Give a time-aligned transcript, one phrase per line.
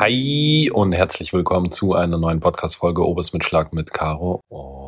[0.00, 4.40] Hi und herzlich willkommen zu einer neuen Podcast-Folge Obers mit Schlag mit Caro.
[4.48, 4.78] Und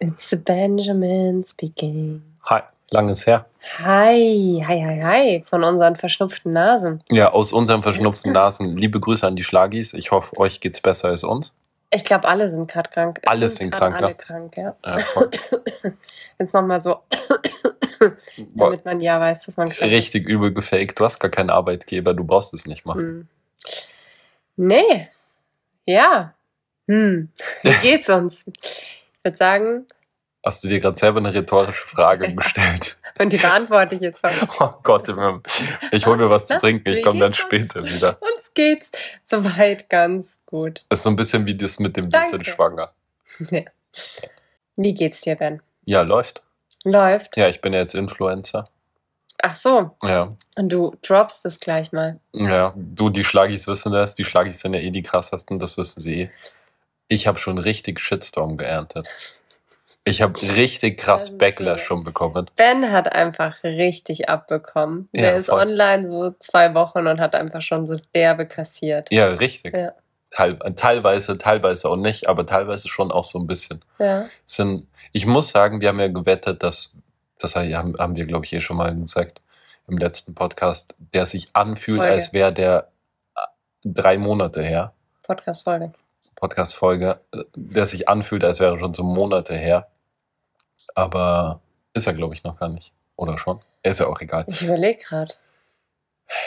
[0.00, 2.20] It's Benjamin speaking.
[2.44, 2.60] hi,
[2.90, 3.46] langes her.
[3.78, 7.02] Hi, hi, hi, hi, von unseren verschnupften Nasen.
[7.08, 8.76] Ja, aus unseren verschnupften Nasen.
[8.76, 9.94] Liebe Grüße an die Schlagis.
[9.94, 11.54] Ich hoffe, euch geht's besser als uns.
[11.94, 13.20] Ich glaube, alle sind gerade krank.
[13.22, 14.14] Es Alle sind grad krank, Alle ja.
[14.14, 14.76] krank, ja.
[14.84, 14.98] Ja.
[16.38, 16.98] Jetzt nochmal so,
[18.54, 20.98] damit man ja weiß, dass man krank richtig übel gefaked.
[20.98, 22.86] Du hast gar keinen Arbeitgeber, du brauchst es nicht ist.
[22.86, 23.00] machen.
[23.00, 23.28] Hm.
[24.56, 25.08] Nee,
[25.86, 26.34] ja.
[26.88, 27.30] Hm.
[27.62, 28.44] Wie geht's uns?
[28.62, 29.86] Ich würde sagen,
[30.44, 32.98] Hast du dir gerade selber eine rhetorische Frage gestellt?
[33.18, 34.60] und die beantworte ich jetzt auch.
[34.60, 35.08] Oh Gott,
[35.90, 36.86] ich hole mir was zu trinken.
[36.92, 37.46] Ich komme dann geht's uns?
[37.46, 38.18] später wieder.
[38.20, 38.92] Uns geht's
[39.24, 40.84] soweit ganz gut.
[40.90, 42.92] Das ist so ein bisschen wie das mit dem bisschen schwanger.
[43.50, 43.62] Ja.
[44.76, 45.62] Wie geht's dir, Ben?
[45.84, 46.42] Ja, läuft.
[46.84, 47.36] Läuft?
[47.36, 48.68] Ja, ich bin ja jetzt Influencer.
[49.42, 52.20] Ach so, Ja, und du droppst es gleich mal.
[52.32, 54.14] Ja, du, die Schlagis wissen das.
[54.14, 56.30] Die Schlagis sind ja eh die krassesten, das wissen sie eh.
[57.08, 59.06] Ich habe schon richtig Shitstorm geerntet.
[60.06, 61.86] Ich habe richtig krass Backlash so.
[61.86, 62.50] schon bekommen.
[62.56, 65.08] Ben hat einfach richtig abbekommen.
[65.12, 65.60] Ja, Der ist voll.
[65.60, 69.10] online so zwei Wochen und hat einfach schon so derbe kassiert.
[69.10, 69.74] Ja, richtig.
[69.74, 69.92] Ja.
[70.30, 73.82] Teil, teilweise, teilweise auch nicht, aber teilweise schon auch so ein bisschen.
[73.98, 74.26] Ja.
[74.44, 76.96] Sind, ich muss sagen, wir haben ja gewettet, dass,
[77.38, 79.40] das haben, haben wir, glaube ich, eh schon mal gesagt
[79.88, 82.12] im letzten Podcast, der sich anfühlt, Folge.
[82.12, 82.88] als wäre der
[83.36, 83.40] äh,
[83.84, 84.92] drei Monate her.
[85.22, 85.92] Podcast-Folge.
[86.36, 89.88] Podcast-Folge, äh, der sich anfühlt, als wäre schon so Monate her.
[90.94, 91.60] Aber
[91.92, 92.92] ist er, glaube ich, noch gar nicht.
[93.16, 93.60] Oder schon?
[93.82, 94.44] Ist ja auch egal.
[94.48, 95.34] Ich überlege gerade.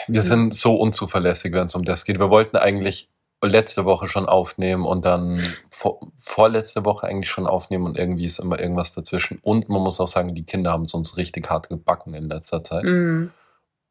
[0.06, 2.18] Wir sind so unzuverlässig, wenn es um das geht.
[2.18, 3.08] Wir wollten eigentlich
[3.40, 8.40] letzte Woche schon aufnehmen und dann vor, vorletzte Woche eigentlich schon aufnehmen und irgendwie ist
[8.40, 9.38] immer irgendwas dazwischen.
[9.42, 12.64] Und man muss auch sagen, die Kinder haben es uns richtig hart gebacken in letzter
[12.64, 12.84] Zeit.
[12.84, 13.30] Mhm.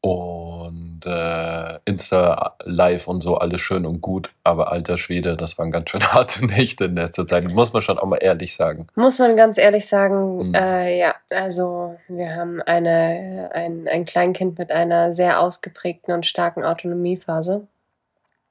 [0.02, 4.31] Und äh, Insta live und so, alles schön und gut.
[4.44, 7.46] Aber alter Schwede, das waren ganz schön harte Nächte in letzter Zeit.
[7.46, 8.88] Muss man schon auch mal ehrlich sagen.
[8.96, 10.53] Muss man ganz ehrlich sagen, Mhm.
[10.56, 16.63] äh, ja, also wir haben eine, ein, ein Kleinkind mit einer sehr ausgeprägten und starken
[16.63, 17.68] Autonomiephase.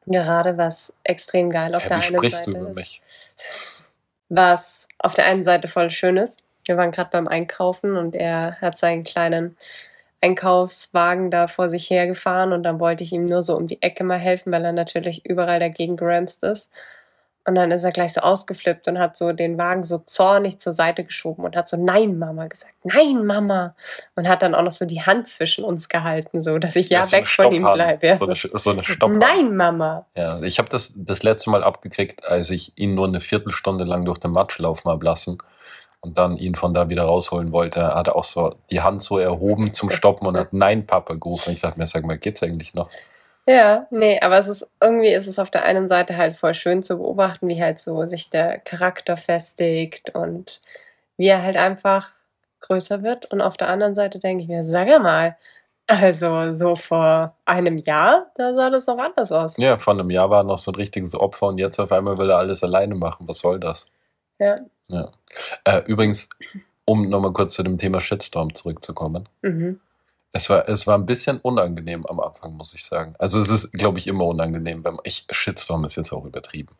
[0.07, 2.77] Gerade was extrem geil auf Hä, der einen sprichst Seite du über ist.
[2.77, 3.03] mich?
[4.29, 6.41] was auf der einen Seite voll schön ist.
[6.65, 9.57] Wir waren gerade beim Einkaufen und er hat seinen kleinen
[10.21, 14.05] Einkaufswagen da vor sich hergefahren und dann wollte ich ihm nur so um die Ecke
[14.05, 16.71] mal helfen, weil er natürlich überall dagegen geramst ist.
[17.49, 20.73] Und dann ist er gleich so ausgeflippt und hat so den Wagen so zornig zur
[20.73, 22.75] Seite geschoben und hat so Nein, Mama gesagt.
[22.83, 23.77] Nein, Mama.
[24.17, 27.01] Und hat dann auch noch so die Hand zwischen uns gehalten, so dass ich ja
[27.01, 28.05] ist so weg von ihm bleibe.
[28.05, 29.21] Ja, So eine, so, so eine Stopphand.
[29.21, 30.07] Nein, Mama.
[30.17, 34.05] Ja, ich habe das das letzte Mal abgekriegt, als ich ihn nur eine Viertelstunde lang
[34.05, 35.39] durch den Matsch laufen habe lassen
[36.07, 37.81] und dann ihn von da wieder rausholen wollte.
[37.81, 41.53] Er hatte auch so die Hand so erhoben zum Stoppen und hat Nein, Papa gerufen.
[41.53, 42.89] Ich dachte mir, sag mal, geht's eigentlich noch?
[43.49, 46.83] Ja, nee, aber es ist irgendwie ist es auf der einen Seite halt voll schön
[46.83, 50.61] zu beobachten, wie halt so sich der Charakter festigt und
[51.17, 52.11] wie er halt einfach
[52.61, 53.27] größer wird.
[53.27, 55.37] Und auf der anderen Seite denke ich mir, sag mal,
[55.87, 59.57] also so vor einem Jahr, da sah das doch anders aus.
[59.57, 62.19] Ja, vor einem Jahr war er noch so ein richtiges Opfer und jetzt auf einmal
[62.19, 63.29] will er alles alleine machen.
[63.29, 63.87] Was soll das?
[64.39, 64.61] Ja.
[64.89, 65.11] Ja.
[65.65, 66.29] Äh, übrigens,
[66.85, 69.29] um nochmal kurz zu dem Thema Shitstorm zurückzukommen.
[69.43, 69.81] Mhm.
[70.33, 73.15] Es war, es war ein bisschen unangenehm am Anfang, muss ich sagen.
[73.19, 74.85] Also es ist, glaube ich, immer unangenehm.
[74.85, 76.75] Wenn ich, Shitstorm ist jetzt auch übertrieben.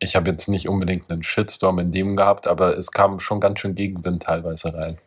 [0.00, 3.60] Ich habe jetzt nicht unbedingt einen Shitstorm in dem gehabt, aber es kam schon ganz
[3.60, 4.98] schön Gegenwind teilweise rein.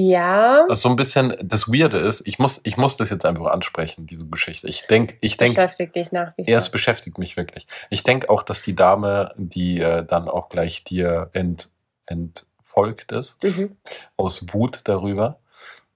[0.00, 3.46] Ja, Also so ein bisschen, das Weirde ist, ich muss, ich muss das jetzt einfach
[3.46, 4.68] ansprechen, diese Geschichte.
[4.68, 6.50] Ich denke, ich denke, beschäftigt dich nach wie vor.
[6.52, 7.66] ja, es beschäftigt mich wirklich.
[7.90, 11.68] Ich denke auch, dass die Dame, die äh, dann auch gleich dir ent,
[12.06, 13.76] entfolgt ist, Mhm.
[14.16, 15.40] aus Wut darüber,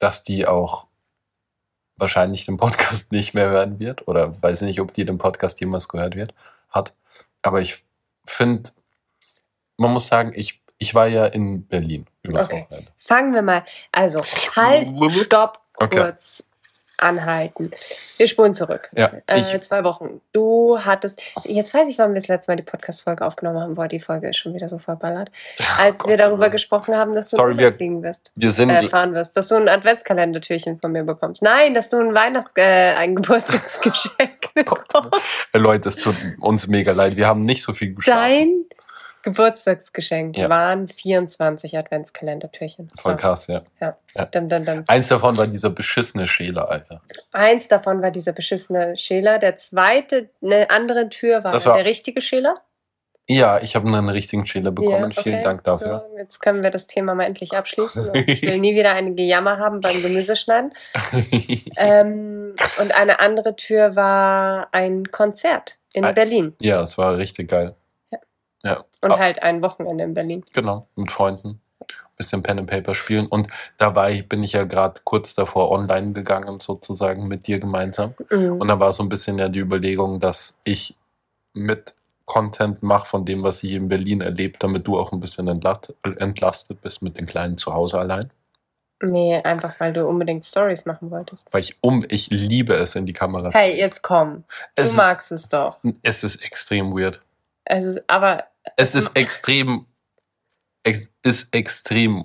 [0.01, 0.87] dass die auch
[1.97, 5.89] wahrscheinlich den Podcast nicht mehr hören wird oder weiß nicht, ob die den Podcast jemals
[5.89, 6.34] gehört wird,
[6.71, 6.93] hat.
[7.43, 7.84] Aber ich
[8.27, 8.71] finde,
[9.77, 12.62] man muss sagen, ich, ich war ja in Berlin übers Okay.
[12.62, 12.91] Wochenende.
[13.05, 13.65] Fangen wir mal.
[13.93, 14.22] Also,
[14.57, 15.98] halt, stopp, Okay.
[16.01, 16.45] kurz
[16.98, 17.72] anhalten.
[18.16, 18.89] Wir spulen zurück.
[18.95, 20.21] Ja, Äh, zwei Wochen.
[20.33, 23.74] Du hattest, jetzt weiß ich, wann wir das letzte Mal die Podcast-Folge aufgenommen haben.
[23.74, 25.28] Boah, die Folge ist schon wieder so verballert.
[25.78, 26.51] Als Oh wir Gott, darüber Mann.
[26.53, 29.57] gesprochen haben, dass du Sorry, wir- fliegen wirst, wir sind, äh, fahren wirst, dass du
[29.57, 31.42] ein Adventskalendertürchen von mir bekommst.
[31.42, 35.19] Nein, dass du ein Weihnachts-, äh, ein Geburtstagsgeschenk bekommst.
[35.54, 37.16] Leute, es tut uns mega leid.
[37.16, 38.16] Wir haben nicht so viel geschafft.
[38.16, 38.65] Dein
[39.22, 40.48] Geburtstagsgeschenk Ja.
[40.48, 42.91] waren 24 Adventskalendertürchen.
[42.98, 43.63] Voll krass, ja.
[43.80, 43.97] Ja.
[44.19, 44.24] Ja.
[44.27, 44.84] Dum, dum, dum.
[44.89, 47.01] Eins davon war dieser beschissene Schäler, Alter.
[47.33, 49.39] Eins davon war dieser beschissene Schäler.
[49.39, 52.57] Der zweite, eine andere Tür war, war- der richtige Schäler.
[53.28, 55.13] Ja, ich habe einen richtigen Schäler bekommen.
[55.13, 55.45] Ja, Vielen okay.
[55.45, 56.04] Dank dafür.
[56.10, 58.10] So, jetzt können wir das Thema mal endlich abschließen.
[58.27, 60.72] Ich will nie wieder eine Gejammer haben beim Gemüseschneiden.
[61.77, 66.54] Ähm, und eine andere Tür war ein Konzert in Berlin.
[66.60, 67.74] ja, es war richtig geil.
[68.62, 68.84] Ja.
[69.00, 70.44] Und Ah, halt ein Wochenende in Berlin.
[70.53, 71.60] Genau, mit Freunden.
[72.16, 73.26] Bisschen Pen and Paper spielen.
[73.26, 73.48] Und
[73.78, 78.14] dabei bin ich ja gerade kurz davor online gegangen, sozusagen mit dir gemeinsam.
[78.30, 78.60] Mhm.
[78.60, 80.94] Und da war so ein bisschen ja die Überlegung, dass ich
[81.54, 81.94] mit
[82.26, 85.97] Content mache von dem, was ich in Berlin erlebt, damit du auch ein bisschen entlastet,
[86.18, 88.30] entlastet bist mit den Kleinen zu Hause allein.
[89.03, 91.48] Nee, einfach weil du unbedingt Stories machen wolltest.
[91.53, 94.44] Weil ich um, ich liebe es in die Kamera Hey, jetzt komm.
[94.76, 95.82] Du es magst es doch.
[95.82, 97.20] Ist, es ist extrem weird.
[97.64, 98.44] Es ist, aber
[98.76, 99.86] Es ist extrem,
[100.84, 102.24] ex, ist extrem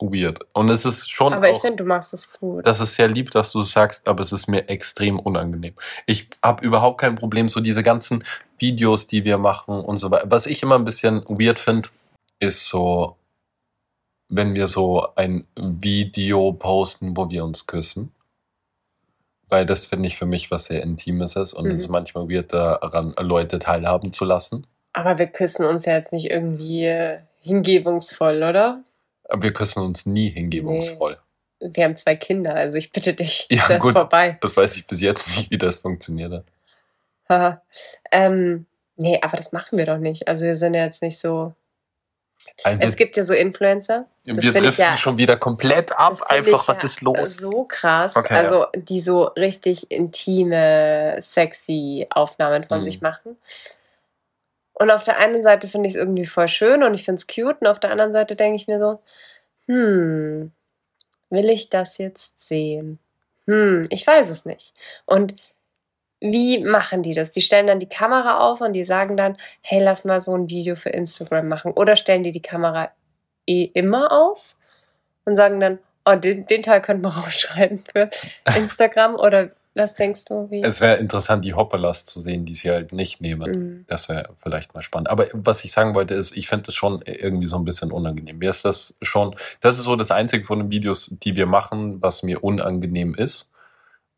[0.00, 0.40] weird.
[0.52, 2.66] Und es ist schon aber ich auch, finde, du machst es gut.
[2.66, 5.74] das ist sehr lieb, dass du es sagst, aber es ist mir extrem unangenehm.
[6.06, 8.24] Ich habe überhaupt kein Problem, so diese ganzen
[8.58, 10.30] Videos, die wir machen und so weiter.
[10.30, 11.88] Was ich immer ein bisschen weird finde,
[12.38, 13.16] ist so,
[14.28, 18.12] wenn wir so ein Video posten, wo wir uns küssen.
[19.48, 21.70] Weil das finde ich für mich was sehr Intimes ist und Mhm.
[21.72, 24.66] es ist manchmal weird, daran Leute teilhaben zu lassen.
[24.92, 28.82] Aber wir küssen uns ja jetzt nicht irgendwie äh, hingebungsvoll, oder?
[29.28, 31.18] Aber wir küssen uns nie hingebungsvoll.
[31.60, 33.46] Wir haben zwei Kinder, also ich bitte dich.
[33.50, 33.92] Ja, das ist gut.
[33.92, 34.38] vorbei.
[34.40, 36.44] Das weiß ich bis jetzt nicht, wie das funktioniert hat.
[37.28, 37.62] Haha.
[38.12, 40.28] ähm, nee, aber das machen wir doch nicht.
[40.28, 41.52] Also wir sind ja jetzt nicht so.
[42.64, 44.06] Ein- Es gibt ja so Influencer.
[44.24, 46.16] wir das wir driften ja- schon wieder komplett ab.
[46.28, 47.36] Einfach, was ja ist los?
[47.36, 48.16] So krass.
[48.16, 52.84] Okay, also, die so richtig intime, sexy Aufnahmen von Mhm.
[52.84, 53.36] sich machen.
[54.78, 57.26] Und auf der einen Seite finde ich es irgendwie voll schön und ich finde es
[57.26, 57.60] cute.
[57.60, 59.00] Und auf der anderen Seite denke ich mir so,
[59.66, 60.52] hm,
[61.30, 62.98] will ich das jetzt sehen?
[63.46, 64.74] Hm, ich weiß es nicht.
[65.04, 65.34] Und
[66.20, 67.32] wie machen die das?
[67.32, 70.48] Die stellen dann die Kamera auf und die sagen dann, hey, lass mal so ein
[70.48, 71.72] Video für Instagram machen.
[71.72, 72.90] Oder stellen die die Kamera
[73.46, 74.56] eh immer auf
[75.24, 78.10] und sagen dann, oh, den, den Teil könnten wir rausschreiben für
[78.56, 79.16] Instagram.
[79.16, 80.50] Oder was denkst du?
[80.50, 80.62] Wie?
[80.62, 83.50] Es wäre interessant, die Hopperlas zu sehen, die sie halt nicht nehmen.
[83.50, 83.84] Mhm.
[83.88, 85.08] Das wäre vielleicht mal spannend.
[85.08, 88.38] Aber was ich sagen wollte, ist, ich finde es schon irgendwie so ein bisschen unangenehm.
[88.38, 92.02] Mir ist das schon, das ist so das einzige von den Videos, die wir machen,
[92.02, 93.50] was mir unangenehm ist.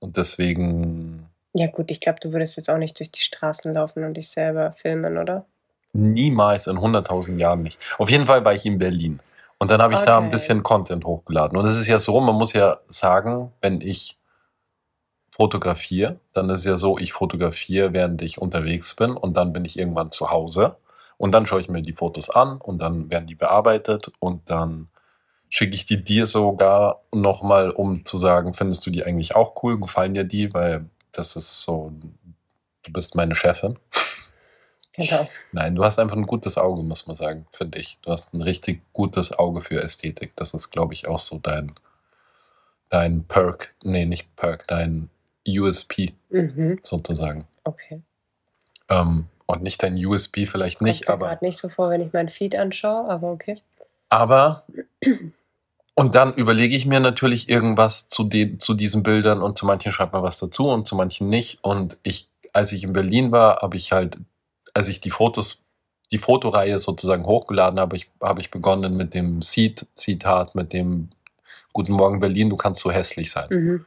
[0.00, 4.04] Und deswegen Ja gut, ich glaube, du würdest jetzt auch nicht durch die Straßen laufen
[4.04, 5.44] und dich selber filmen, oder?
[5.92, 7.78] niemals in 100.000 Jahren nicht.
[7.98, 9.18] Auf jeden Fall war ich in Berlin.
[9.58, 10.30] Und dann habe ich da ein Okay.
[10.30, 11.58] bisschen Content hochgeladen.
[11.58, 14.16] Und es ist ja so, man muss ja sagen, wenn ich
[15.40, 19.78] fotografiere, dann ist ja so, ich fotografiere, während ich unterwegs bin und dann bin ich
[19.78, 20.76] irgendwann zu Hause
[21.16, 24.88] und dann schaue ich mir die Fotos an und dann werden die bearbeitet und dann
[25.48, 29.80] schicke ich die dir sogar nochmal, um zu sagen, findest du die eigentlich auch cool,
[29.80, 31.90] gefallen dir die, weil das ist so,
[32.82, 33.78] du bist meine Chefin.
[34.92, 35.26] Genau.
[35.52, 37.96] Nein, du hast einfach ein gutes Auge, muss man sagen, finde ich.
[38.02, 40.36] Du hast ein richtig gutes Auge für Ästhetik.
[40.36, 41.74] Das ist, glaube ich, auch so dein,
[42.90, 43.72] dein Perk.
[43.82, 45.08] Nee, nicht Perk, dein
[45.46, 46.78] USP Mhm.
[46.82, 47.46] sozusagen.
[47.64, 48.00] Okay.
[48.88, 51.34] Ähm, und nicht dein USB vielleicht nicht, Kommt mir aber.
[51.34, 53.56] gerade nicht so vor, wenn ich meinen Feed anschaue, aber okay.
[54.08, 54.64] Aber.
[55.94, 59.92] Und dann überlege ich mir natürlich irgendwas zu, den, zu diesen Bildern und zu manchen
[59.92, 61.62] schreibt man was dazu und zu manchen nicht.
[61.62, 64.18] Und ich, als ich in Berlin war, habe ich halt,
[64.72, 65.62] als ich die Fotos,
[66.12, 71.10] die Fotoreihe sozusagen hochgeladen habe, ich, habe ich begonnen mit dem Seed-Zitat, mit dem
[71.72, 73.46] Guten Morgen Berlin, du kannst so hässlich sein.
[73.50, 73.84] Mhm.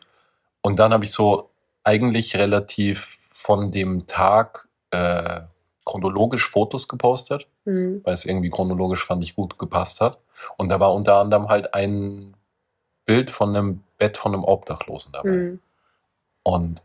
[0.63, 1.51] Und dann habe ich so
[1.83, 5.41] eigentlich relativ von dem Tag äh,
[5.85, 8.01] chronologisch Fotos gepostet Mhm.
[8.03, 10.17] weil es irgendwie chronologisch fand ich gut gepasst hat.
[10.57, 12.33] Und da war unter anderem halt ein
[13.05, 15.29] Bild von einem Bett von einem Obdachlosen dabei.
[15.29, 15.59] Mhm.
[16.43, 16.81] Und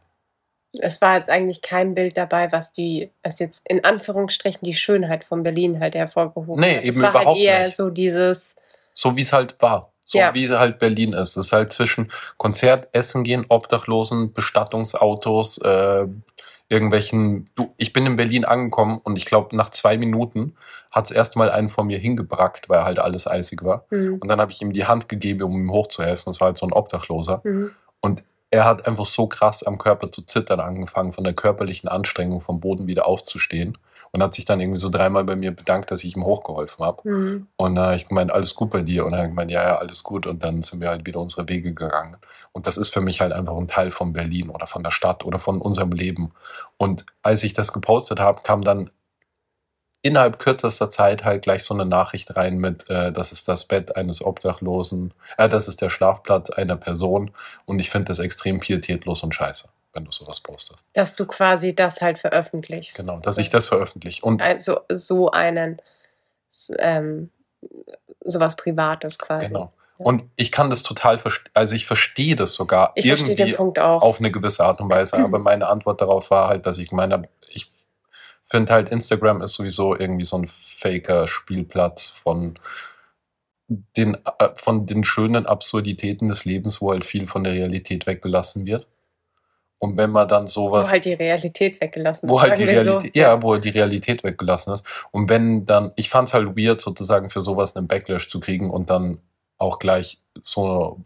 [0.80, 5.24] Es war jetzt eigentlich kein Bild dabei, was die, was jetzt in Anführungsstrichen die Schönheit
[5.24, 6.82] von Berlin halt hervorgehoben Nee, hat.
[6.84, 7.76] eben es war überhaupt halt eher nicht.
[7.76, 8.54] so dieses,
[8.94, 9.92] so wie es halt war.
[10.08, 10.32] So Ja.
[10.32, 11.36] wie halt Berlin ist.
[11.36, 16.06] Es ist halt zwischen Konzert, Essen gehen, Obdachlosen, Bestattungsautos, äh,
[16.70, 17.50] irgendwelchen.
[17.54, 20.56] Du, ich bin in Berlin angekommen und ich glaube, nach zwei Minuten
[20.90, 23.84] hat es erstmal einen von mir hingebrackt, weil halt alles eisig war.
[23.90, 24.14] mhm.
[24.14, 26.32] Und dann habe ich ihm die Hand gegeben, um ihm hochzuhelfen.
[26.32, 27.42] Das war halt so ein Obdachloser.
[27.44, 27.72] Mhm.
[28.50, 32.60] er hat einfach so krass am Körper zu zittern angefangen, von der körperlichen Anstrengung vom
[32.60, 33.76] Boden wieder aufzustehen.
[34.10, 37.08] Und hat sich dann irgendwie so dreimal bei mir bedankt, dass ich ihm hochgeholfen habe.
[37.08, 37.46] Mhm.
[37.56, 39.04] Und äh, ich gemeint, alles gut bei dir.
[39.04, 40.26] Und er gemeint, ja, ja, alles gut.
[40.26, 42.16] Und dann sind wir halt wieder unsere Wege gegangen.
[42.52, 45.24] Und das ist für mich halt einfach ein Teil von Berlin oder von der Stadt
[45.24, 46.32] oder von unserem Leben.
[46.76, 48.90] Und als ich das gepostet habe, kam dann
[50.02, 53.96] innerhalb kürzester Zeit halt gleich so eine Nachricht rein mit, äh, das ist das Bett
[53.96, 57.32] eines Obdachlosen, äh, das ist der Schlafplatz einer Person
[57.66, 59.68] und ich finde das extrem pietätlos und scheiße.
[59.92, 60.84] Wenn du sowas postest.
[60.92, 62.96] Dass du quasi das halt veröffentlichst.
[62.96, 64.22] Genau, dass ich das veröffentliche.
[64.24, 65.80] Und Also so einen,
[66.78, 67.30] ähm,
[68.24, 69.46] sowas Privates quasi.
[69.46, 69.72] genau.
[69.98, 74.30] Und ich kann das total verstehen, also ich verstehe das sogar Ich irgendwie auf eine
[74.30, 77.72] gewisse Art und Weise, aber meine Antwort darauf war halt, dass ich meine, ich
[78.48, 82.54] finde halt, Instagram ist sowieso irgendwie so ein faker Spielplatz von
[83.68, 88.66] den, äh, von den schönen Absurditäten des Lebens, wo halt viel von der Realität weggelassen
[88.66, 88.86] wird.
[89.78, 92.84] Und wenn man dann sowas wo halt die Realität weggelassen wo wird, halt die wir
[92.84, 92.90] so.
[92.90, 94.84] Realität, ja, wo die Realität weggelassen ist.
[95.12, 98.70] Und wenn dann, ich fand es halt weird, sozusagen für sowas einen Backlash zu kriegen
[98.70, 99.18] und dann
[99.56, 101.00] auch gleich so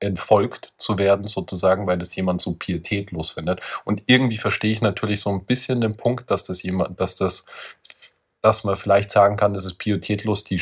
[0.00, 3.60] entfolgt zu werden, sozusagen, weil das jemand so pietätlos findet.
[3.84, 7.44] Und irgendwie verstehe ich natürlich so ein bisschen den Punkt, dass das jemand, dass das,
[8.42, 10.58] dass man vielleicht sagen kann, das ist pietätlos, die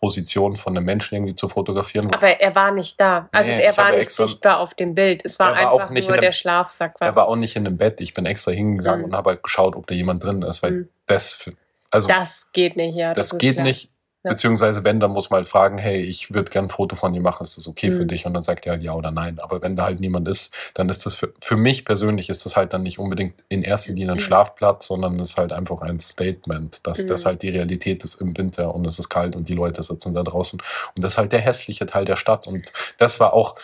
[0.00, 2.12] Schlafposition von einem Menschen irgendwie zu fotografieren.
[2.14, 3.28] Aber er war nicht da.
[3.32, 5.22] Also Nee, er war nicht extra- sichtbar auf dem Bild.
[5.24, 6.94] Es war Er war einfach nicht nur in der Schlafsack.
[7.00, 7.16] er Was.
[7.16, 8.00] war auch nicht in dem Bett.
[8.00, 9.04] Ich bin extra hingegangen Mhm.
[9.06, 10.88] und habe halt geschaut, ob da jemand drin ist, weil Mhm.
[11.06, 11.50] das,
[11.90, 13.12] also Das geht nicht, ja.
[13.14, 13.64] das, ist geht klar.
[13.64, 13.90] nicht.
[14.24, 14.30] Ja.
[14.32, 17.20] Beziehungsweise, wenn, dann muss man halt fragen, hey, ich würde gern ein Foto von dir
[17.20, 18.08] machen, ist das okay für Mhm.
[18.08, 18.26] dich?
[18.26, 19.38] Und dann sagt er halt ja oder nein.
[19.38, 22.56] Aber wenn da halt niemand ist, dann ist das für, für mich persönlich ist das
[22.56, 24.18] halt dann nicht unbedingt in erster Linie ein.
[24.18, 27.28] Schlafplatz, sondern es ist halt einfach ein Statement, dass das Mhm.
[27.28, 30.24] halt die Realität ist im Winter und es ist kalt und die Leute sitzen da
[30.24, 30.60] draußen.
[30.96, 32.48] Und das ist halt der hässliche Teil der Stadt.
[32.48, 33.54] Und das war auch,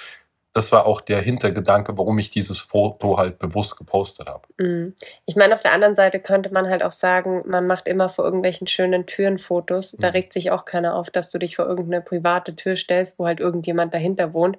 [0.54, 4.42] das war auch der Hintergedanke, warum ich dieses Foto halt bewusst gepostet habe.
[4.56, 4.94] Mhm.
[5.26, 8.24] Ich meine, auf der anderen Seite könnte man halt auch sagen, man macht immer vor
[8.24, 9.96] irgendwelchen schönen Türen Fotos.
[9.98, 10.12] Da Mhm.
[10.12, 13.40] regt sich auch keiner auf, dass du dich vor irgendeine private Tür stellst, wo halt
[13.40, 14.58] irgendjemand dahinter wohnt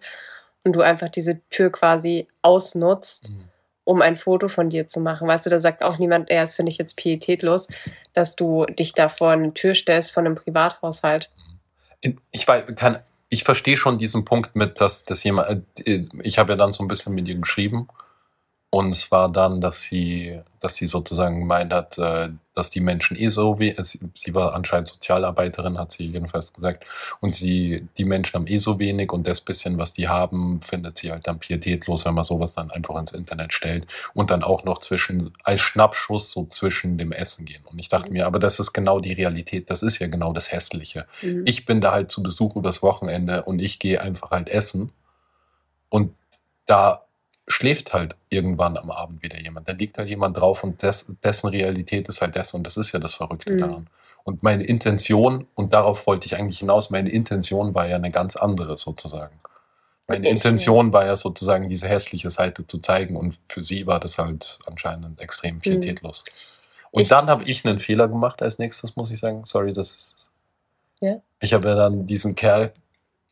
[0.64, 3.32] und du einfach diese Tür quasi ausnutzt,
[3.86, 5.28] um ein Foto von dir zu machen.
[5.28, 7.68] Weißt du, da sagt auch niemand, ja, das finde ich jetzt pietätlos,
[8.14, 11.32] dass du dich da vor eine Tür stellst von einem Privathaushalt.
[12.02, 16.38] In- ich weiß, kann, ich verstehe schon diesen Punkt mit, dass, dass jemand, äh, ich
[16.38, 17.88] habe ja dann so ein bisschen mit ihr geschrieben
[18.70, 23.18] und es war dann, dass sie, dass sie sozusagen gemeint hat, äh, dass die Menschen
[23.18, 26.86] eh so wie, sie, sie war anscheinend Sozialarbeiterin, hat sie jedenfalls gesagt,
[27.20, 30.98] und sie, die Menschen haben eh so wenig und das bisschen, was die haben, findet
[30.98, 34.64] sie halt dann pietätlos, wenn man sowas dann einfach ins Internet stellt und dann auch
[34.64, 37.64] noch zwischen, als Schnappschuss so zwischen dem Essen gehen.
[37.66, 40.52] Und ich dachte mir, aber das ist genau die Realität, das ist ja genau das
[40.52, 41.44] Hässliche Mhm.
[41.46, 44.92] ich bin da halt zu Besuch übers Wochenende und ich gehe einfach halt essen
[45.90, 46.14] und
[46.66, 47.05] da
[47.48, 49.68] schläft halt irgendwann am Abend wieder jemand.
[49.70, 52.92] Da liegt halt jemand drauf und des, dessen Realität ist halt das und das ist
[52.92, 53.60] ja das Verrückte Mhm.
[53.60, 53.88] daran.
[54.24, 58.36] Und meine Intention, und darauf wollte ich eigentlich hinaus, meine Intention war ja eine ganz
[58.36, 59.40] andere sozusagen.
[60.08, 64.00] Meine Ich- Intention war ja sozusagen diese hässliche Seite zu zeigen und für sie war
[64.00, 66.24] das halt anscheinend extrem pietätlos.
[66.92, 67.02] Und Mhm.
[67.04, 69.46] Ich- dann habe ich einen Fehler gemacht als nächstes, muss ich sagen.
[69.46, 70.30] Sorry, das ist.
[71.02, 71.18] Ja.
[71.40, 72.74] Ich habe ja dann diesen Kerl,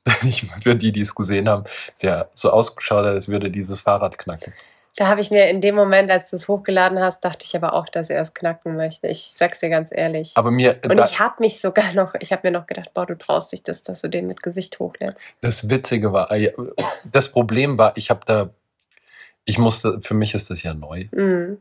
[0.24, 1.64] ich, für die, die es gesehen haben,
[2.02, 4.54] der so ausgeschaut hat, als würde dieses Fahrrad knacken.
[4.96, 7.74] Da habe ich mir in dem Moment, als du es hochgeladen hast, dachte ich aber
[7.74, 9.08] auch, dass er es knacken möchte.
[9.08, 10.34] Ich sag's dir ganz ehrlich.
[10.36, 13.18] Aber mir, Und ich habe mich sogar noch, ich habe mir noch gedacht, boah, du
[13.18, 15.26] traust dich das, dass du den mit Gesicht hochlädst.
[15.42, 16.54] das Witzige war, äh,
[17.12, 18.50] das Problem war, ich habe da,
[19.46, 21.08] ich musste, für mich ist das ja neu.
[21.12, 21.58] Mhm.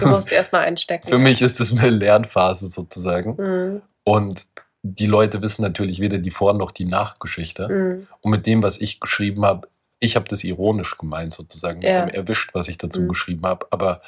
[0.00, 1.08] Du musst erstmal einstecken.
[1.08, 3.34] für mich ist das eine Lernphase sozusagen.
[3.36, 3.82] Mhm.
[4.04, 4.46] Und
[4.82, 7.68] die Leute wissen natürlich weder die Vor- noch die Nachgeschichte.
[7.68, 8.06] Mhm.
[8.22, 9.68] Und mit dem, was ich geschrieben habe,
[9.98, 12.04] ich habe das ironisch gemeint, sozusagen, Ja.
[12.06, 13.08] mit dem erwischt, was ich dazu Mhm.
[13.08, 13.66] geschrieben habe.
[13.70, 14.00] Aber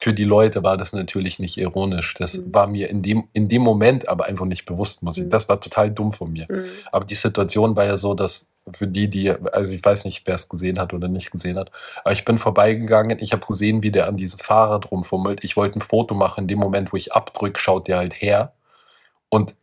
[0.00, 2.14] für die Leute war das natürlich nicht ironisch.
[2.14, 2.54] Das Mhm.
[2.54, 5.24] war mir in dem, in dem Moment aber einfach nicht bewusst, muss ich.
[5.26, 5.30] Mhm.
[5.30, 6.46] Das war total dumm von mir.
[6.48, 6.64] Mhm.
[6.90, 10.34] Aber die Situation war ja so, dass für die, die, also ich weiß nicht, wer
[10.34, 11.70] es gesehen hat oder nicht gesehen hat,
[12.04, 15.42] aber ich bin vorbeigegangen, ich habe gesehen, wie der an diesem Fahrrad rumfummelt.
[15.42, 18.52] Ich wollte ein Foto machen, in dem Moment, wo ich abdrücke, schaut der halt her.
[19.30, 19.54] Und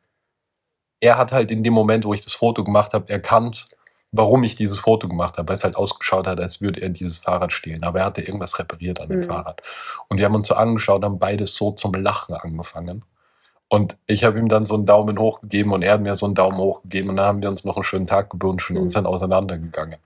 [0.99, 3.67] er hat halt in dem Moment, wo ich das Foto gemacht habe, erkannt,
[4.11, 7.17] warum ich dieses Foto gemacht habe, weil es halt ausgeschaut hat, als würde er dieses
[7.17, 7.83] Fahrrad stehlen.
[7.83, 9.23] Aber er hatte irgendwas repariert an dem Mhm.
[9.23, 9.61] Fahrrad.
[10.07, 13.03] Und wir haben uns so angeschaut, haben beide so zum Lachen angefangen.
[13.67, 16.25] Und ich habe ihm dann so einen Daumen hoch gegeben und er hat mir so
[16.27, 18.83] einen Daumen hoch gegeben und dann haben wir uns noch einen schönen Tag gewünscht und
[18.85, 18.89] Mhm.
[18.89, 19.97] sind auseinandergegangen.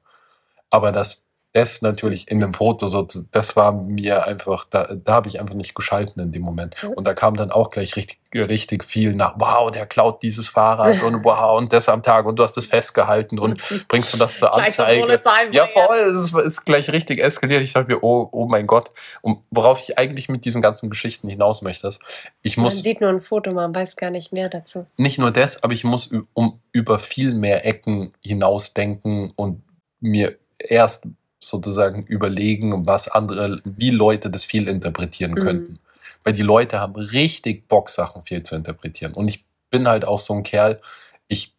[0.69, 5.27] Aber das, das natürlich in dem Foto, so, das war mir einfach, da, da habe
[5.27, 6.75] ich einfach nicht geschalten in dem Moment.
[6.96, 11.01] Und da kam dann auch gleich richtig, richtig viel nach, wow, der klaut dieses Fahrrad
[11.03, 14.38] und wow, und das am Tag und du hast es festgehalten und bringst du das
[14.38, 15.20] zur Anzeige.
[15.51, 17.63] Ja, voll, es ist, ist gleich richtig eskaliert.
[17.63, 18.89] Ich dachte mir, oh, oh mein Gott.
[19.22, 22.00] Und worauf ich eigentlich mit diesen ganzen Geschichten hinaus möchte, ist,
[22.44, 24.86] ich Man muss sieht nur ein Foto, man weiß gar nicht mehr dazu.
[24.98, 29.63] nicht nur das, aber ich muss um über viel mehr Ecken hinausdenken und
[30.00, 31.08] mir erst
[31.39, 35.39] sozusagen überlegen, was andere, wie Leute das viel interpretieren Mhm.
[35.39, 35.79] könnten.
[36.24, 39.13] Weil die Leute haben richtig Bock, Sachen viel zu interpretieren.
[39.13, 40.81] Und ich bin halt auch so ein Kerl,
[41.27, 41.53] ich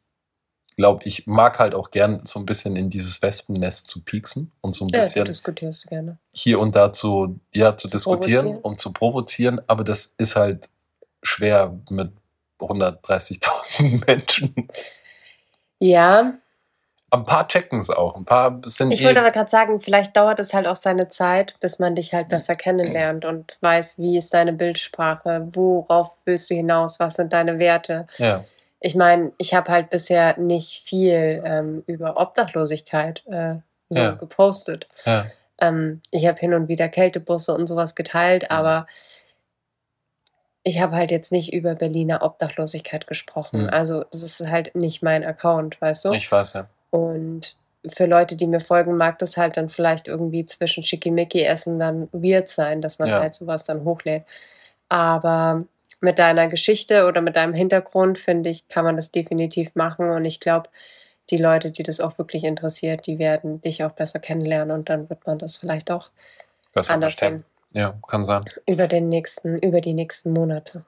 [0.76, 4.75] glaube, ich mag halt auch gern so ein bisschen in dieses Wespennest zu pieksen und
[4.75, 6.18] so ein Ja, bisschen du diskutierst gerne.
[6.32, 10.68] hier und da zu, ja, zu, Zu diskutieren, um zu provozieren, aber das ist halt
[11.22, 12.12] schwer mit
[12.60, 14.68] 130.000 Menschen.
[15.78, 16.34] Ja,
[17.12, 20.38] Ein paar checken es auch, ein paar sind ich wollte aber gerade sagen, vielleicht dauert
[20.38, 24.33] es halt auch seine Zeit, bis man dich halt besser kennenlernt und weiß, wie ist
[24.33, 28.07] deine Bildsprache, worauf willst du hinaus, was sind deine Werte.
[28.19, 28.45] ja,
[28.81, 33.57] Ich meine, ich habe halt bisher nicht viel ähm, über Obdachlosigkeit äh,
[33.88, 34.11] so Ja.
[34.12, 34.87] gepostet.
[35.05, 35.26] ja,
[35.59, 38.49] Ähm, ich habe hin und wieder Kältebusse und sowas geteilt, Mhm.
[38.50, 38.87] aber
[40.62, 43.64] ich habe halt jetzt nicht über Berliner Obdachlosigkeit gesprochen.
[43.64, 43.71] Mhm.
[43.71, 46.12] Also es ist halt nicht mein Account, weißt du?
[46.12, 46.67] ich weiß ja.
[46.90, 47.56] Und
[47.88, 52.09] für Leute, die mir folgen, mag das halt dann vielleicht irgendwie zwischen Schickimicki essen dann
[52.12, 53.20] weird sein, dass man Ja.
[53.20, 54.25] halt sowas dann hochlädt.
[54.88, 55.64] Aber
[56.00, 60.11] mit deiner Geschichte oder mit deinem Hintergrund, finde ich, kann man das definitiv machen.
[60.11, 60.68] Und ich glaube,
[61.30, 65.09] die Leute, die das auch wirklich interessiert, die werden dich auch besser kennenlernen und dann
[65.09, 66.11] wird man das vielleicht auch
[66.73, 67.44] Besser anders sehen.
[67.73, 68.44] Ja, kann sein.
[68.66, 70.85] Über den nächsten, über die nächsten Monate.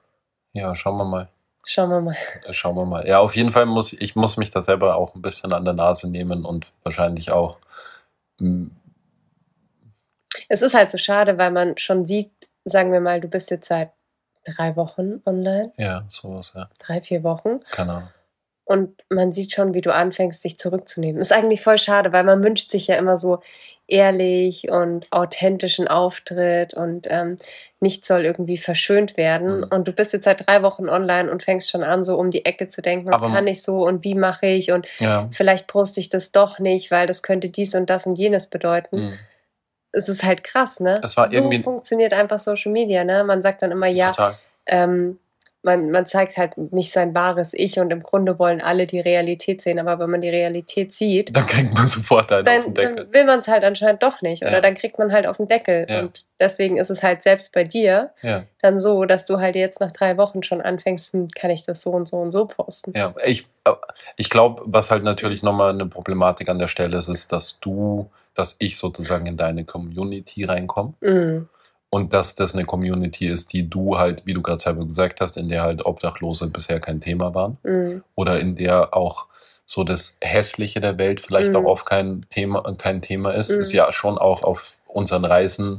[0.51, 1.29] Ja, schauen wir mal.
[1.65, 2.17] Schauen wir mal.
[2.45, 3.07] Äh, Schauen wir mal.
[3.07, 5.73] Ja, auf jeden Fall muss ich muss mich da selber auch ein bisschen an der
[5.73, 7.57] Nase nehmen und wahrscheinlich auch
[8.39, 8.67] mm,
[10.49, 12.31] Es ist halt so schade, weil man schon sieht,
[12.65, 13.91] sagen wir mal, du bist jetzt seit
[14.45, 16.69] drei Wochen online, ja, sowas, ja.
[16.79, 17.61] drei, vier Wochen.
[17.71, 18.09] Keine Ahnung.
[18.65, 21.21] Und man sieht schon, wie du anfängst, dich zurückzunehmen.
[21.21, 23.41] Ist eigentlich voll schade, weil man wünscht sich ja immer so
[23.87, 27.37] ehrlich und authentischen Auftritt und ähm,
[27.81, 29.57] nichts soll irgendwie verschönt werden.
[29.57, 29.63] Mhm.
[29.69, 32.45] Und du bist jetzt seit drei Wochen online und fängst schon an, so um die
[32.45, 35.27] Ecke zu denken, Aber- kann ich so und wie mache ich und Ja.
[35.33, 39.09] vielleicht poste ich das doch nicht, weil das könnte dies und das und jenes bedeuten.
[39.09, 39.13] mm,
[39.95, 41.01] Es ist halt krass, ne?
[41.03, 43.23] Es war so irgendwie- funktioniert einfach Social Media, ne?
[43.25, 44.11] Man sagt dann immer, ja,
[44.65, 45.19] ähm,
[45.63, 49.61] man, man zeigt halt nicht sein wahres Ich und im Grunde wollen alle die Realität
[49.61, 52.83] sehen, aber wenn man die Realität sieht, Dann kriegt man sofort halt auf den dann,
[52.83, 52.95] Deckel.
[53.05, 54.61] dann will man es halt anscheinend doch nicht oder Ja.
[54.61, 55.85] dann kriegt man halt auf den Deckel.
[55.89, 56.01] Ja.
[56.01, 58.43] Und deswegen ist es halt selbst bei dir Ja.
[58.61, 61.81] dann so, dass du halt jetzt nach drei Wochen schon anfängst, hm, kann ich das
[61.81, 62.93] so und so und so posten.
[62.95, 63.71] Ja, ich, äh,
[64.17, 68.09] ich glaube, was halt natürlich nochmal eine Problematik an der Stelle ist, ist, dass du,
[68.35, 71.47] dass ich sozusagen in deine Community reinkomme Mm,
[71.93, 75.37] und dass das eine Community ist, die du halt, wie du gerade selber gesagt hast,
[75.37, 79.27] in der halt Obdachlose bisher kein Thema waren mm, oder in der auch
[79.65, 81.57] so das Hässliche der Welt vielleicht Mhm.
[81.57, 83.51] auch oft kein Thema, kein Thema ist.
[83.51, 83.61] Mhm.
[83.61, 85.77] Ist ja schon auch auf unseren Reisen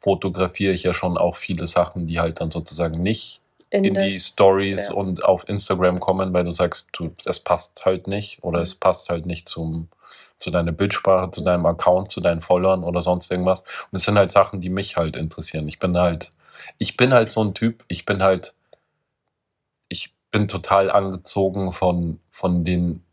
[0.00, 3.40] fotografiere ich ja schon auch viele Sachen, die halt dann sozusagen nicht
[3.70, 4.92] in, die das- Stories ja.
[4.94, 8.62] und auf Instagram kommen, weil du sagst, du, es passt halt nicht oder Mhm.
[8.64, 9.88] es passt halt nicht zum,
[10.42, 13.60] zu deiner Bildsprache, zu deinem Account, zu deinen Followern oder sonst irgendwas.
[13.60, 15.68] Und es sind halt Sachen, die mich halt interessieren.
[15.68, 16.32] Ich bin halt,
[16.78, 18.54] ich bin halt so ein Typ, ich bin halt,
[19.88, 23.04] ich bin total angezogen von, von den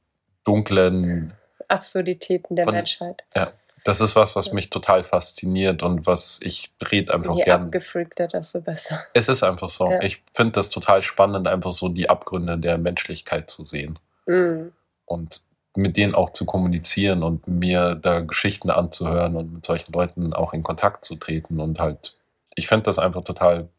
[0.43, 1.33] dunklen,
[1.67, 3.23] Absurditäten der Von- Menschheit.
[3.85, 4.53] das ist was, was Ja.
[4.53, 7.65] mich total fasziniert und was ich rede einfach Je gern.
[7.65, 9.01] abgefreakter, desto besser.
[9.13, 9.91] Es ist einfach so.
[9.91, 10.01] Ja.
[10.01, 14.69] Ich finde das total spannend, einfach so die Abgründe der Menschlichkeit zu sehen Mm,
[15.05, 15.41] und
[15.75, 20.53] mit denen auch zu kommunizieren und mir da Geschichten anzuhören und mit solchen Leuten auch
[20.53, 22.17] in Kontakt zu treten und halt,
[22.55, 23.69] ich finde das einfach total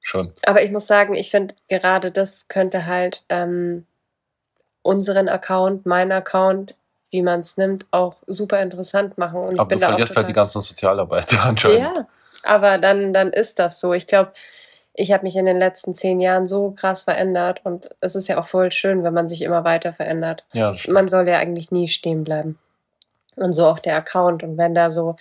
[0.00, 0.32] schön.
[0.44, 3.86] Aber ich muss sagen, ich finde gerade das könnte halt ähm,
[4.82, 6.74] unseren Account, meinen Account,
[7.10, 9.40] wie man es nimmt, auch super interessant machen.
[9.40, 11.78] Und ich Aber bin du verlierst halt die ganzen Sozialarbeiter anscheinend.
[11.78, 12.06] Ja,
[12.42, 13.94] aber dann, dann ist das so.
[13.94, 14.32] Ich glaube,
[14.98, 18.40] ich habe mich in den letzten zehn Jahren so krass verändert und es ist ja
[18.40, 20.44] auch voll schön, wenn man sich immer weiter verändert.
[20.52, 20.74] Ja.
[20.88, 22.58] Man soll ja eigentlich nie stehen bleiben.
[23.36, 24.42] Und so auch der Account.
[24.42, 25.14] Und wenn da so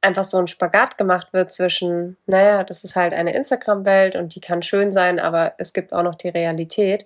[0.00, 4.40] einfach so ein Spagat gemacht wird zwischen, naja, das ist halt eine Instagram-Welt und die
[4.40, 7.04] kann schön sein, aber es gibt auch noch die Realität.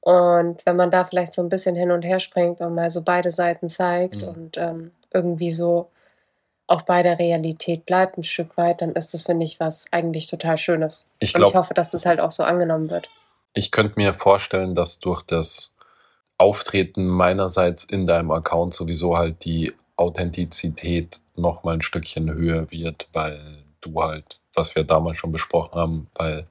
[0.00, 3.02] Und wenn man da vielleicht so ein bisschen hin und her springt und mal so
[3.02, 4.28] beide Seiten zeigt Mhm.
[4.28, 5.90] und ähm, irgendwie so
[6.68, 10.26] auch bei der Realität bleibt ein Stück weit, dann ist das, finde ich, was eigentlich
[10.26, 11.06] total Schönes.
[11.18, 13.08] ich Und ich hoffe, dass das halt auch so angenommen wird.
[13.54, 15.74] ich könnte mir vorstellen, dass durch das
[16.36, 23.08] Auftreten meinerseits in deinem Account sowieso halt die Authentizität noch mal ein Stückchen höher wird,
[23.12, 26.46] weil du halt, was wir damals schon besprochen haben, weil,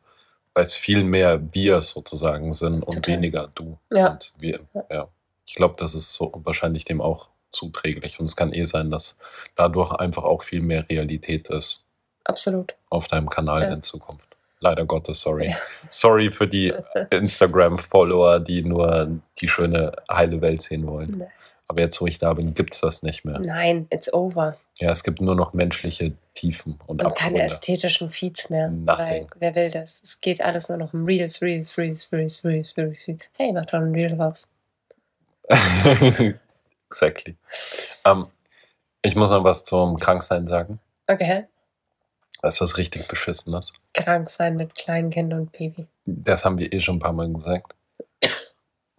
[0.54, 3.14] weil es viel mehr wir sozusagen sind und Total.
[3.14, 3.78] weniger du.
[3.92, 4.12] Ja.
[4.12, 5.08] Und wir, ja.
[5.46, 8.20] Ich glaube, das ist so wahrscheinlich dem auch zuträglich.
[8.20, 9.18] Und es kann eh sein, dass
[9.56, 11.84] dadurch einfach auch viel mehr Realität ist
[12.26, 12.74] Absolut.
[12.90, 13.74] auf deinem Kanal Ja.
[13.74, 14.24] in Zukunft.
[14.60, 15.50] Leider Gottes, sorry.
[15.50, 15.58] Ja.
[15.90, 16.74] Sorry für die
[17.12, 21.18] Instagram-Follower, die nur die schöne, heile Welt sehen wollen.
[21.20, 21.28] Nee.
[21.70, 23.40] Aber jetzt, wo ich da bin, gibt es das nicht mehr.
[23.40, 24.56] Nein, it's over.
[24.76, 28.70] Ja, es gibt nur noch menschliche Tiefen und, Und keine ästhetischen Feeds mehr.
[28.70, 28.98] Nothing.
[28.98, 30.02] Weil wer will das?
[30.02, 33.08] Es geht alles nur noch um Reels, Reels, Reels, Reels, Reels, Reels.
[33.08, 33.22] Reels.
[33.34, 34.48] Hey, mach doch ein Reel raus.
[36.90, 37.36] exactly.
[38.06, 38.28] Ähm,
[39.02, 40.80] ich muss noch was zum Kranksein sagen.
[41.08, 41.46] Okay.
[42.42, 43.74] Das ist was richtig Beschissenes.
[43.94, 45.88] Krank sein mit Kleinkind und Baby.
[46.06, 47.74] Das haben wir eh schon ein paar Mal gesagt.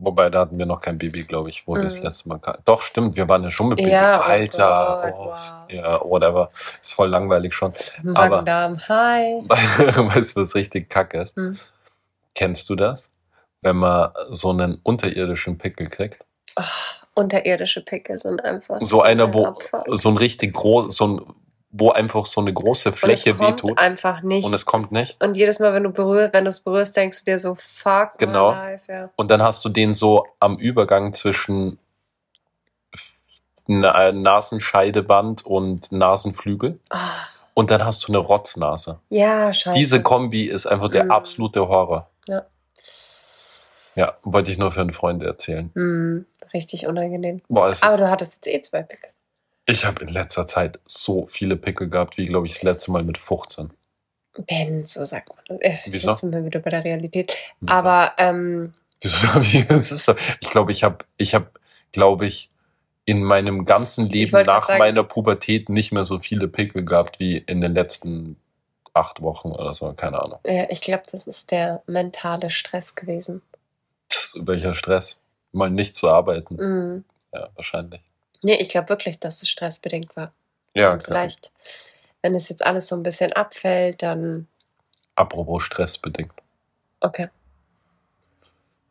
[0.01, 2.05] Wobei, da hatten wir noch kein Baby, glaube ich, wo wir das Mhm.
[2.05, 2.39] letzte Mal.
[2.39, 3.91] ka- Doch, stimmt, wir waren ja schon mit Baby.
[3.91, 5.71] Ja, oh Alter, Gott, oh, wow.
[5.71, 6.51] ja, whatever.
[6.81, 7.75] Ist voll langweilig schon.
[8.05, 9.43] Magen-Darm, hi.
[9.49, 11.35] weißt du, was richtig kacke ist?
[11.37, 11.59] Hm.
[12.37, 13.11] Kennst du das?
[13.61, 16.25] Wenn man so einen unterirdischen Pickel kriegt?
[16.57, 16.63] Oh,
[17.19, 19.85] unterirdische Pickel sind einfach So einer, ein wo Abfuck.
[19.99, 21.21] so ein richtig groß, so ein,
[21.71, 24.45] wo einfach so eine große Und es Fläche kommt wehtut einfach nicht.
[24.47, 25.23] und es kommt nicht.
[25.23, 28.13] Und jedes Mal, wenn du berührst, wenn du es berührst, denkst du dir so, fuck
[28.19, 28.53] Genau.
[28.53, 29.11] life, ja.
[29.17, 31.79] Und dann hast du den so am Übergang zwischen
[33.67, 36.81] Na- Nasenscheidewand und Nasenflügel.
[36.89, 36.99] Ah,
[37.53, 39.01] Und dann hast du eine Rotznase.
[39.11, 39.77] ja, scheiße.
[39.79, 41.11] Diese Kombi ist einfach der Mhm.
[41.11, 42.09] absolute Horror.
[43.99, 44.17] Ja.
[44.23, 45.71] Wollte ich nur für einen Freund erzählen.
[45.75, 47.43] Hm, richtig unangenehm.
[47.49, 49.11] Boah, es Aber du hattest jetzt eh zwei Pickel.
[49.67, 53.03] ich habe in letzter Zeit so viele Pickel gehabt, wie, glaube ich, das letzte Mal
[53.03, 53.71] mit 15.
[54.47, 55.61] Ben, so sagt man das.
[55.61, 56.11] Äh, Wieso?
[56.11, 57.35] Jetzt sind wir wieder bei der Realität.
[57.61, 57.75] Wieso?
[57.75, 60.15] Aber, ähm, Wieso hab ich, ist so.
[60.41, 61.51] Ich glaube, ich habe, ich habe,
[61.93, 62.51] glaube ich,
[63.05, 67.39] in meinem ganzen Leben nach sagen- meiner Pubertät nicht mehr so viele Pickel gehabt wie
[67.39, 68.37] in den letzten
[68.95, 70.39] acht Wochen oder so, keine Ahnung.
[70.45, 73.43] ja, ich glaube, das ist der mentale Stress gewesen.
[74.39, 75.21] Pss, welcher Stress?
[75.53, 76.57] Mal nicht zu arbeiten.
[76.57, 77.05] Mhm.
[77.33, 78.01] Ja, wahrscheinlich.
[78.43, 80.33] Nee, ich glaube wirklich, dass es stressbedingt war.
[80.75, 81.21] Ja, Und klar.
[81.21, 81.51] vielleicht,
[82.23, 84.47] wenn es jetzt alles so ein bisschen abfällt, dann
[85.15, 86.33] Apropos stressbedingt.
[87.01, 87.29] okay.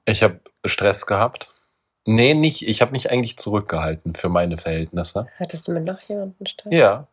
[0.06, 1.54] Ich habe Stress gehabt.
[2.06, 2.66] Nee, nicht.
[2.66, 5.28] Ich habe mich eigentlich zurückgehalten für meine Verhältnisse.
[5.38, 6.74] Hattest du mit noch jemandem Stress?
[6.74, 7.08] Ja.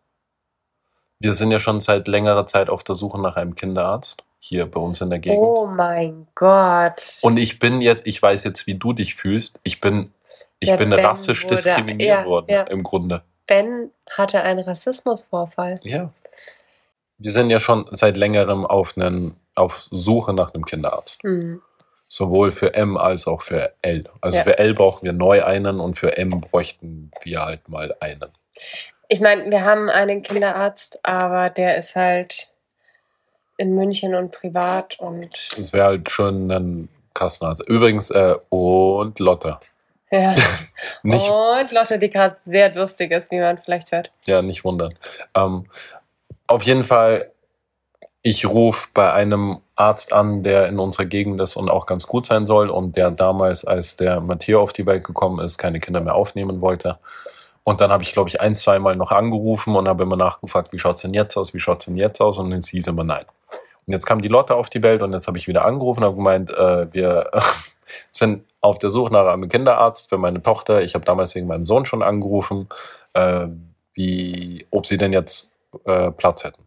[1.19, 4.23] Wir sind ja schon seit längerer Zeit auf der Suche nach einem Kinderarzt.
[4.47, 5.39] Hier bei uns in der Gegend.
[5.39, 7.19] Oh mein Gott.
[7.23, 9.59] Und ich bin jetzt, ich weiß jetzt, wie du dich fühlst.
[9.63, 10.13] Ich bin,
[10.59, 12.63] ich Der bin Ben rassisch wurde- diskriminiert ja, worden, ja.
[12.65, 13.23] im Grunde.
[13.47, 15.81] Ben hatte einen Rassismusvorfall.
[15.83, 16.11] Ja.
[17.17, 21.23] Wir sind ja schon seit längerem auf, einen, auf Suche nach einem Kinderarzt.
[21.23, 21.63] Hm.
[22.07, 24.05] Sowohl für M als auch für L.
[24.21, 24.45] Also Ja.
[24.45, 28.31] für L brauchen wir neu einen und für M bräuchten wir halt mal einen.
[29.09, 32.49] Ich meine, wir haben einen Kinderarzt, aber der ist halt
[33.57, 37.67] in München und privat und Das wäre halt schon ein Kassenarzt.
[37.69, 39.59] Übrigens, äh, und Lotte.
[40.11, 40.35] ja.
[41.03, 44.11] Nicht, Und Lotte, die gerade sehr durstig ist, wie man vielleicht hört.
[44.25, 44.95] ja, nicht wundern.
[45.35, 45.67] Ähm,
[46.47, 47.31] auf jeden Fall,
[48.23, 52.27] ich rufe bei einem Arzt an, der in unserer Gegend ist und auch ganz gut
[52.27, 56.01] sein soll und der damals, als der Matteo auf die Welt gekommen ist, keine Kinder
[56.01, 56.99] mehr aufnehmen wollte.
[57.65, 60.79] Und dann habe ich, glaube ich, ein, zweimal noch angerufen und habe immer nachgefragt, wie
[60.79, 62.39] schaut es denn jetzt aus, wie schaut es denn jetzt aus?
[62.39, 63.25] Und dann hieß immer nein.
[63.87, 66.07] Und jetzt kam die Lotte auf die Welt und jetzt habe ich wieder angerufen und
[66.07, 67.31] habe gemeint, äh, wir
[68.11, 70.83] sind auf der Suche nach einem Kinderarzt für meine Tochter.
[70.83, 72.69] Ich habe damals wegen meinem Sohn schon angerufen,
[73.13, 73.47] äh,
[73.93, 75.53] wie, ob sie denn jetzt
[75.85, 76.63] äh, Platz hätten.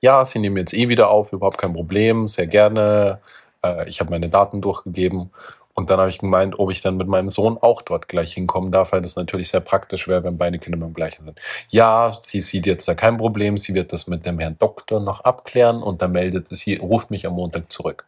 [0.00, 3.20] Ja, sie nehmen jetzt eh wieder auf, überhaupt kein Problem, sehr gerne.
[3.62, 5.30] Äh, ich habe meine Daten durchgegeben.
[5.76, 8.72] Und dann habe ich gemeint, ob ich dann mit meinem Sohn auch dort gleich hinkommen
[8.72, 11.38] darf, weil das natürlich sehr praktisch wäre, wenn beide Kinder beim gleichen sind.
[11.68, 15.20] Ja, sie sieht jetzt da kein Problem, sie wird das mit dem Herrn Doktor noch
[15.20, 18.06] abklären und dann meldet sie, ruft mich am Montag zurück.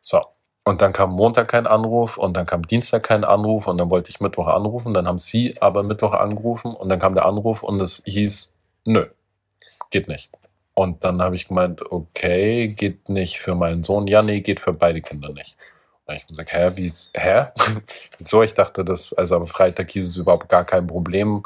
[0.00, 0.22] So.
[0.62, 4.10] Und dann kam Montag kein Anruf und dann kam Dienstag kein Anruf und dann wollte
[4.10, 7.80] ich Mittwoch anrufen, dann haben sie aber Mittwoch angerufen und dann kam der Anruf und
[7.80, 9.06] es hieß, nö,
[9.90, 10.30] geht nicht.
[10.74, 14.06] Und dann habe ich gemeint, okay, geht nicht für meinen Sohn.
[14.06, 15.56] Ja, nee, geht für beide Kinder nicht.
[16.12, 17.46] Ich gesagt, hä, wie, hä?
[18.18, 18.42] Wieso?
[18.42, 21.44] Ich dachte, das, also am Freitag hieß es überhaupt gar kein Problem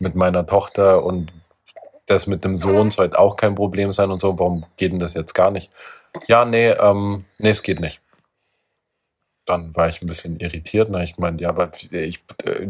[0.00, 1.32] mit meiner Tochter und
[2.06, 4.38] das mit dem Sohn sollte auch kein Problem sein und so.
[4.38, 5.70] Warum geht denn das jetzt gar nicht?
[6.26, 8.00] Ja, nee, ähm, nee, es geht nicht.
[9.46, 10.88] Dann war ich ein bisschen irritiert.
[10.92, 12.68] Habe ich gemeint, ja, aber ich, äh,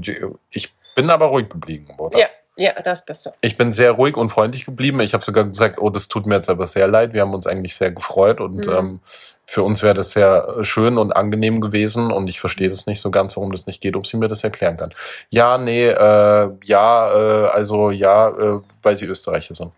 [0.51, 2.19] ich bin aber ruhig geblieben, oder?
[2.19, 3.31] Ja, ja, das bist du.
[3.41, 5.01] Ich bin sehr ruhig und freundlich geblieben.
[5.01, 7.13] Ich habe sogar gesagt, oh, das tut mir jetzt aber sehr leid.
[7.13, 8.73] Wir haben uns eigentlich sehr gefreut und Mhm.
[8.73, 9.01] ähm,
[9.47, 13.11] für uns wäre das sehr schön und angenehm gewesen und ich verstehe das nicht so
[13.11, 14.95] ganz, warum das nicht geht, ob sie mir das erklären kann.
[15.31, 19.73] Ja, nee, äh, ja, äh, also ja, äh, weil sie Österreicher sind.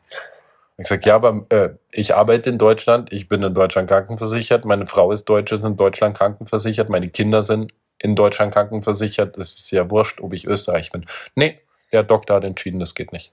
[0.79, 4.87] Ich gesagt, ja, aber äh, ich arbeite in Deutschland, ich bin in Deutschland krankenversichert, meine
[4.87, 9.39] Frau ist Deutsche, ist in Deutschland krankenversichert, meine Kinder sind in Deutschland krankenversichert.
[9.39, 11.07] Es ist ja wurscht, ob ich Österreich bin.
[11.35, 11.61] Nee,
[11.93, 13.33] der Doktor hat entschieden, das geht nicht.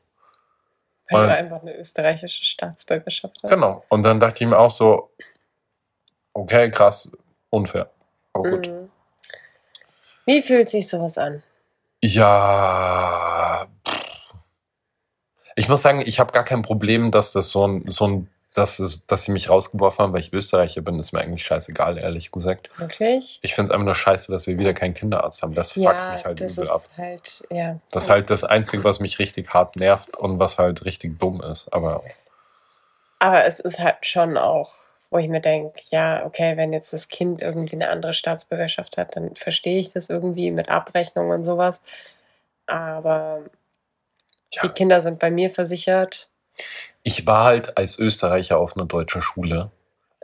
[1.10, 3.52] Weil du einfach eine österreichische Staatsbürgerschaft hast.
[3.52, 3.84] Genau.
[3.90, 5.12] Und dann dachte ich mir auch so,
[6.34, 7.12] okay, krass,
[7.50, 7.90] unfair.
[8.34, 8.68] Aber gut.
[8.68, 8.90] Mhm.
[10.26, 11.44] Wie fühlt sich sowas an?
[12.02, 13.68] Ja.
[13.88, 14.04] pff.
[15.56, 18.80] Ich muss sagen, ich habe gar kein Problem, dass das so ein, so ein dass,
[18.80, 22.32] es, dass sie mich rausgeworfen haben, weil ich Österreicher bin, ist mir eigentlich scheißegal, ehrlich
[22.32, 22.70] gesagt.
[22.78, 23.40] Wirklich?
[23.42, 25.56] Ich finde es einfach nur scheiße, dass wir wieder keinen Kinderarzt haben.
[25.56, 26.82] Das fuckt ja, mich halt das übel ist ab.
[26.98, 27.80] halt, ja.
[27.92, 31.42] Das ist halt das Einzige, was mich richtig hart nervt und was halt richtig dumm
[31.42, 31.72] ist.
[31.74, 32.04] Aber
[33.20, 34.72] Aber es ist halt schon auch,
[35.14, 39.16] wo ich mir denke, ja, okay, wenn jetzt das Kind irgendwie eine andere Staatsbürgerschaft hat,
[39.16, 41.82] dann verstehe ich das irgendwie mit Abrechnung und sowas.
[42.66, 43.42] Aber
[44.52, 46.30] ja, die Kinder sind bei mir versichert.
[47.04, 49.70] ich war halt als Österreicher auf einer deutschen Schule.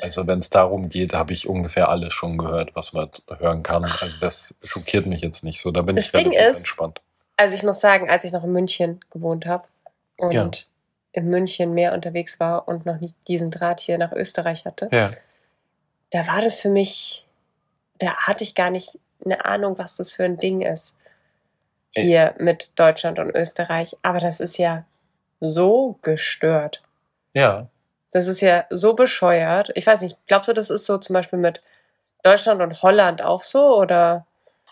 [0.02, 3.84] Also wenn es darum geht, habe ich ungefähr alles schon gehört, was man hören kann.
[3.86, 5.72] Also das schockiert mich jetzt nicht so.
[5.72, 7.02] Da bin Das ich Ding relativ ist- entspannt.
[7.38, 9.66] Also ich muss sagen, als ich noch in München gewohnt habe
[10.18, 10.50] und Ja.
[11.12, 15.12] In München mehr unterwegs war und noch nicht diesen Draht hier nach Österreich hatte, Ja.
[16.12, 17.26] da war das für mich,
[17.98, 20.96] da hatte ich gar nicht eine Ahnung, was das für ein Ding ist.
[21.96, 23.98] Hier mit Deutschland und Österreich.
[24.04, 24.86] Aber das ist ja
[25.42, 26.84] so gestört.
[27.34, 27.68] Ja.
[28.12, 29.72] Das ist ja so bescheuert.
[29.76, 31.62] Ich weiß nicht, glaubst du, das ist so zum Beispiel mit
[32.24, 33.76] Deutschland und Holland auch so?
[33.78, 34.26] Oder?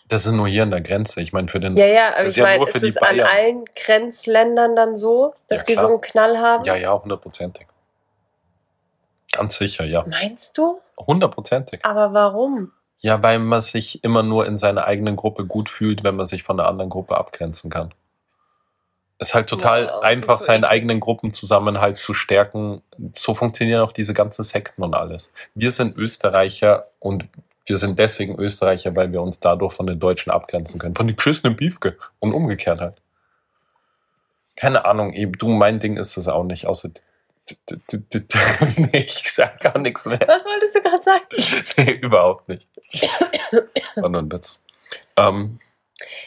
[0.10, 1.22] Das ist nur hier an der Grenze.
[1.22, 1.76] Ich meine, für den.
[1.76, 3.28] Ja, ja, aber ich ja meine, ist es an Bayern.
[3.28, 6.64] allen Grenzländern dann so, dass Ja, die so einen Knall haben?
[6.64, 7.68] Ja, ja, hundertprozentig.
[9.34, 10.06] Ganz sicher, ja.
[10.08, 10.80] Meinst du?
[10.98, 11.84] Hundertprozentig.
[11.84, 12.72] Aber warum?
[13.00, 16.44] Ja, weil man sich immer nur in seiner eigenen Gruppe gut fühlt, wenn man sich
[16.44, 17.94] von der anderen Gruppe abgrenzen kann.
[19.20, 20.72] Es ist halt total Ja, einfach, so seinen eklig.
[20.72, 22.82] eigenen Gruppenzusammenhalt zu stärken.
[23.14, 25.32] So funktionieren auch diese ganzen Sekten und alles.
[25.54, 27.28] Wir sind Österreicher und
[27.68, 30.96] wir sind deswegen Österreicher, weil wir uns dadurch von den Deutschen abgrenzen können.
[30.96, 32.96] Von den geschissenen Biefke und umgekehrt halt.
[34.56, 36.90] Keine Ahnung, eben du, mein Ding ist das auch nicht, außer.
[38.78, 40.20] nee, ich sag gar nichts mehr.
[40.26, 41.26] Was wolltest du gerade sagen?
[41.78, 42.68] Nee, überhaupt nicht.
[43.96, 44.60] War nur ein Witz.
[45.18, 45.60] Ähm,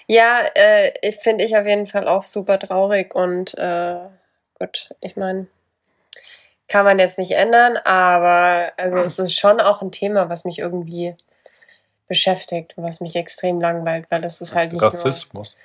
[0.06, 3.98] Ja, äh, ich finde ich auf jeden Fall auch super traurig und äh,
[4.58, 5.46] gut, ich meine,
[6.68, 10.58] kann man jetzt nicht ändern, aber also es ist schon auch ein Thema, was mich
[10.58, 11.16] irgendwie
[12.10, 15.56] beschäftigt und was mich extrem langweilt, weil das ist halt nicht Rassismus.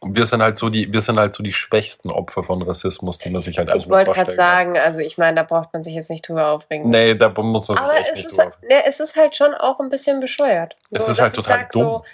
[0.00, 3.18] Und wir sind halt so die, wir sind halt so die schwächsten Opfer von Rassismus,
[3.18, 5.84] die man sich halt einfach Ich wollte gerade sagen, also ich meine, da braucht man
[5.84, 6.90] sich jetzt nicht drüber aufregen.
[6.90, 8.50] Nee, da muss man sich aber echt es nicht ist, drüber.
[8.68, 10.76] ne, es ist halt schon auch ein bisschen bescheuert.
[10.90, 11.82] Es ist halt total sag dumm.
[11.82, 12.04] So,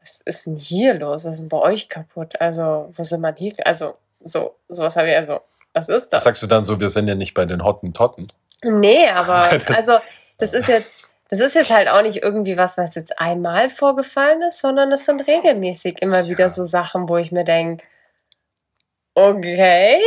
[0.00, 1.24] was ist denn hier los?
[1.24, 2.38] Was ist denn bei euch kaputt?
[2.40, 3.54] Also, wo sind man hier?
[3.64, 5.40] Also, so, sowas habe ich also.
[5.72, 6.22] Was ist das?
[6.24, 8.30] Sagst du dann so, wir sind ja nicht bei den Hottentotten?
[8.62, 9.98] Nee, aber Das- also
[10.36, 14.42] das ist jetzt, das ist jetzt halt auch nicht irgendwie was, was jetzt einmal vorgefallen
[14.42, 16.28] ist, sondern es sind regelmäßig immer Ja.
[16.28, 17.84] wieder so Sachen, wo ich mir denke,
[19.14, 20.00] okay,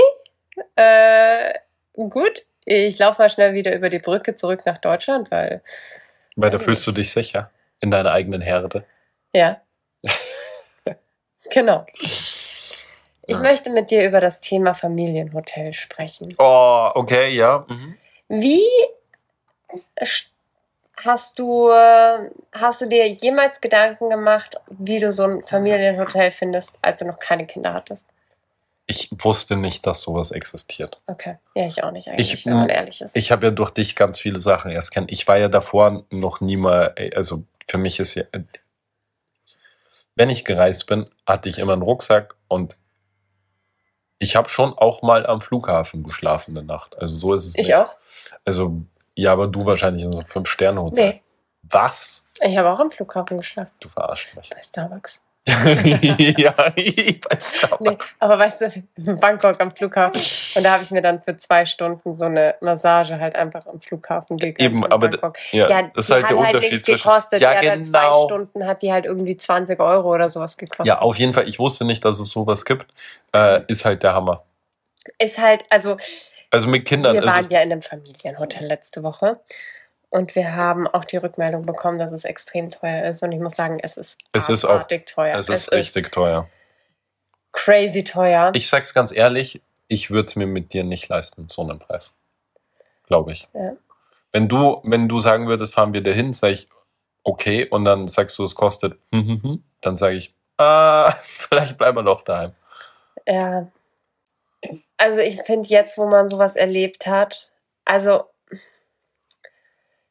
[0.75, 1.53] äh,
[1.95, 5.61] gut, ich laufe mal schnell wieder über die Brücke zurück nach Deutschland, weil,
[6.35, 8.85] Weil da fühlst du dich sicher in deiner eigenen Herde.
[9.33, 9.61] ja.
[11.49, 11.85] genau.
[13.29, 13.39] Ich Ja.
[13.39, 16.33] möchte mit dir über das Thema Familienhotel sprechen.
[16.37, 17.65] Oh, okay, ja.
[17.67, 17.97] Mhm.
[18.29, 18.63] Wie
[21.03, 26.99] hast du, hast du dir jemals Gedanken gemacht, wie du so ein Familienhotel findest, als
[26.99, 28.07] du noch keine Kinder hattest?
[28.89, 31.01] Ich wusste nicht, dass sowas existiert.
[31.07, 33.15] Okay, ja, ich auch nicht eigentlich, Ich- wenn man ehrlich ist.
[33.17, 35.07] Ich habe ja durch dich ganz viele Sachen erst kennen.
[35.09, 38.23] Ich war ja davor noch nie mal, also für mich ist ja,
[40.15, 42.77] wenn ich gereist bin, hatte ich immer einen Rucksack und
[44.19, 46.97] ich habe schon auch mal am Flughafen geschlafen eine Nacht.
[46.97, 47.75] Also so ist es ich nicht.
[47.75, 47.93] auch?
[48.45, 48.81] Also,
[49.17, 51.05] ja, aber du wahrscheinlich in so einem Fünf-Sterne-Hotel.
[51.09, 51.21] Nee,
[51.63, 52.23] Was?
[52.41, 54.49] ich habe auch am Flughafen geschlafen, Du verarschst mich.
[54.49, 55.21] bei Starbucks.
[55.47, 60.19] ja, ich weiß gar Nee, aber weißt du, in Bangkok am Flughafen.
[60.55, 63.79] Und da habe ich mir dann für zwei Stunden so eine Massage halt einfach am
[63.79, 64.59] Flughafen gegönnt.
[64.59, 65.09] Eben, aber.
[65.53, 67.03] Ja, Ja, das ist halt der halt Unterschied nichts zwischen.
[67.09, 67.39] gekostet.
[67.39, 68.25] Ja, ja, zwei genau.
[68.25, 70.85] Stunden hat die halt irgendwie 20 Euro oder sowas gekostet.
[70.85, 71.47] Ja, auf jeden Fall.
[71.47, 72.93] Ich wusste nicht, dass es sowas gibt.
[73.33, 74.43] Äh, ist halt der Hammer.
[75.17, 75.95] Ist halt, also
[76.49, 77.49] Also mit Kindern wir ist waren es.
[77.49, 79.39] ja in einem Familienhotel letzte Woche
[80.09, 83.55] und wir haben auch die Rückmeldung bekommen, dass es extrem teuer ist und ich muss
[83.55, 85.35] sagen, es ist Es ist auch- teuer.
[85.37, 86.49] Es ist richtig teuer.
[87.51, 88.51] crazy teuer.
[88.55, 92.13] Ich sag's ganz ehrlich, ich würde es mir mit dir nicht leisten, so einen Preis.
[93.07, 93.47] Glaube ich.
[93.53, 93.73] Ja.
[94.31, 96.67] Wenn du, wenn du sagen würdest, fahren wir dahin, sage ich,
[97.23, 101.77] okay, und dann sagst du, es kostet, hm, hm, hm, dann sage ich, ah, vielleicht
[101.77, 102.51] bleiben wir doch daheim.
[103.25, 103.67] Ja.
[104.97, 107.51] Also ich finde jetzt, wo man sowas erlebt hat,
[107.85, 108.23] also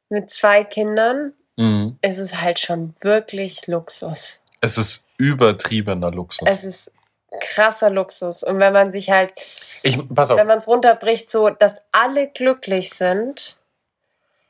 [0.09, 1.99] mit zwei Kindern Mhm.
[2.03, 4.44] ist es halt schon wirklich Luxus.
[4.61, 6.46] Es ist übertriebener Luxus.
[6.46, 6.92] Es ist
[7.40, 8.42] krasser Luxus.
[8.42, 9.33] Und wenn man sich halt,
[9.83, 13.59] ich, wenn man es runterbricht, so, dass alle glücklich sind,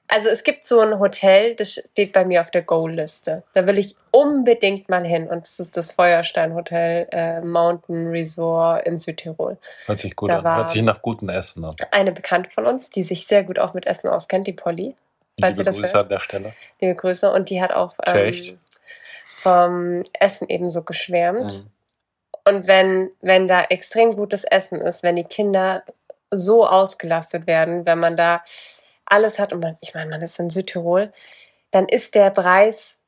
[0.09, 3.43] Also es gibt so ein Hotel, das steht bei mir auf der Goal-Liste.
[3.55, 5.29] Da will ich unbedingt mal hin.
[5.29, 9.59] Und das ist das Feuerstein Hotel äh, Mountain Resort in Südtirol.
[9.87, 10.57] Hört sich gut Da an.
[10.57, 11.75] Hört sich nach gutem Essen an.
[11.91, 14.95] Eine Bekannte von uns, die sich sehr gut auch mit Essen auskennt, die Polly.
[15.39, 16.05] Liebe Grüße hört.
[16.05, 16.53] an der Stelle.
[16.81, 17.31] Liebe Grüße.
[17.31, 18.59] Und die hat auch ähm,
[19.39, 21.65] vom Essen ebenso geschwärmt.
[21.65, 21.71] Mhm.
[22.49, 25.83] Und wenn, wenn da extrem gutes Essen ist, wenn die Kinder
[26.31, 28.43] so ausgelastet werden, wenn man da
[29.07, 31.13] alles hat und man, ich meine, man ist in Südtirol,
[31.71, 32.99] dann ist der Preis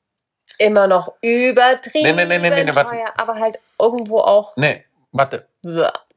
[0.58, 5.46] immer noch übertrieben Nee, nee, nee, teuer, aber halt irgendwo auch Nee, warte.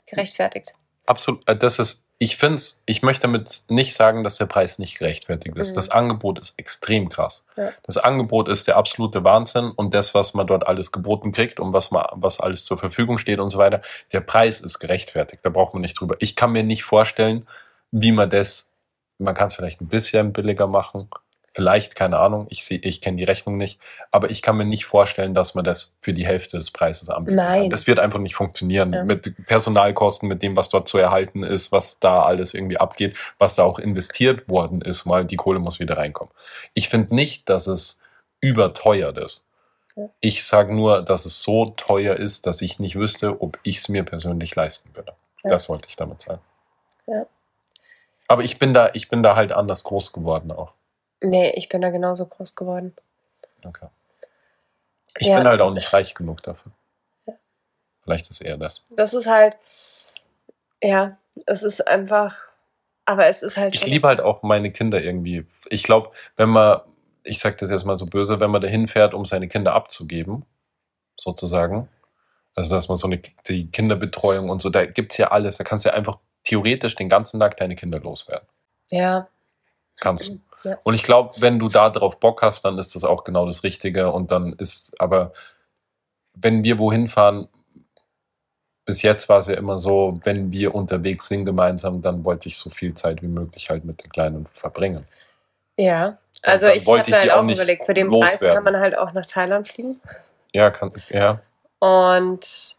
[0.06, 0.74] gerechtfertigt.
[1.06, 1.48] Absolut.
[1.48, 4.98] äh, Das ist, ich finde es, ich möchte damit nicht sagen, dass der Preis nicht
[5.00, 5.72] gerechtfertigt ist.
[5.72, 5.76] Mhm.
[5.76, 7.44] Das Angebot ist extrem krass.
[7.58, 7.72] Ja.
[7.84, 11.74] Das Angebot ist der absolute Wahnsinn und das, was man dort alles geboten kriegt und
[11.74, 13.82] was, man, was alles zur Verfügung steht und so weiter,
[14.13, 15.44] der Preis ist gerechtfertigt.
[15.44, 16.15] Da braucht man nicht drüber.
[16.20, 17.48] Ich kann mir nicht vorstellen,
[17.91, 18.70] wie man das,
[19.21, 21.10] man kann es vielleicht ein bisschen billiger machen.
[21.53, 23.77] Vielleicht, keine Ahnung, ich, seh- ich kenne die Rechnung nicht,
[24.10, 27.36] aber ich kann mir nicht vorstellen, dass man das für die Hälfte des Preises anbieten
[27.36, 27.62] Nein.
[27.63, 27.69] kann.
[27.71, 28.93] Das wird einfach nicht funktionieren.
[28.93, 29.03] Ja.
[29.03, 33.55] Mit Personalkosten, mit dem, was dort zu erhalten ist, was da alles irgendwie abgeht, was
[33.55, 36.34] da auch investiert worden ist, mal die Kohle muss wieder reinkommen.
[36.73, 37.99] Ich finde nicht, dass es
[38.39, 39.43] überteuert ist.
[39.97, 40.10] Ja.
[40.21, 43.89] Ich sage nur, dass es so teuer ist, dass ich nicht wüsste, ob ich es
[43.89, 45.12] mir persönlich leisten würde.
[45.43, 45.49] Ja.
[45.49, 46.39] Das wollte ich damit sagen.
[47.07, 47.25] Ja.
[48.32, 50.74] Aber ich bin da, ich bin da halt anders groß geworden auch.
[51.22, 52.96] Nee, ich bin da genauso groß geworden.
[53.65, 53.88] Okay.
[55.20, 55.38] Ich Ja.
[55.38, 56.72] bin halt auch nicht reich genug dafür.
[57.28, 57.34] Ja.
[58.04, 58.86] Vielleicht ist eher das.
[58.89, 59.58] Das ist halt,
[60.82, 62.36] ja, es ist einfach,
[63.06, 65.46] aber es ist halt Ich liebe halt auch meine Kinder irgendwie.
[65.70, 66.80] Ich glaube, wenn man,
[67.24, 70.46] ich sage das jetzt mal so böse, wenn man dahin fährt, um seine Kinder abzugeben,
[71.15, 71.88] sozusagen,
[72.56, 73.17] also dass man so eine
[73.48, 75.58] die Kinderbetreuung und so, da gibt es ja alles.
[75.58, 78.47] Da kannst du ja einfach theoretisch den ganzen Tag deine Kinder loswerden.
[78.89, 79.27] Ja,
[80.01, 80.39] Kannst du.
[80.63, 80.77] Ja.
[80.84, 83.63] Und ich glaube, wenn du da drauf Bock hast, dann ist das auch genau das
[83.63, 84.12] Richtige.
[84.12, 85.32] Und dann ist, aber
[86.34, 87.47] wenn wir wohin fahren,
[88.86, 92.58] bis jetzt war es ja immer so, wenn wir unterwegs sind gemeinsam, dann wollte ich
[92.58, 95.06] so viel Zeit wie möglich halt mit den Kleinen verbringen.
[95.77, 96.17] ja.
[96.43, 98.56] Also ich habe ich mir halt auch überlegt, für den Preis loswerden.
[98.56, 100.01] kann man halt auch nach Thailand fliegen.
[100.54, 101.39] Ja, kann, ja.
[101.77, 102.77] Und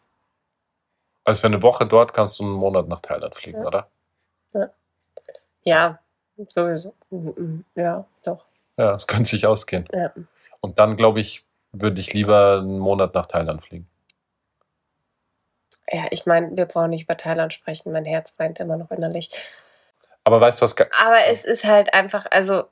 [1.24, 3.66] Also für eine Woche dort kannst du einen Monat nach Thailand fliegen, Ja.
[3.66, 3.88] oder?
[5.64, 5.98] ja,
[6.48, 6.94] sowieso.
[7.10, 8.46] Mhm, Ja, doch.
[8.76, 9.86] Ja, das könnte sich ausgehen.
[9.92, 10.12] Ja.
[10.60, 13.88] Und dann, glaube ich, würde ich lieber einen Monat nach Thailand fliegen.
[15.90, 17.92] Ja, ich meine, wir brauchen nicht über Thailand sprechen.
[17.92, 19.30] Mein Herz weint immer noch innerlich.
[20.24, 20.74] Aber weißt du was?
[20.78, 22.64] Aber es ist halt einfach, also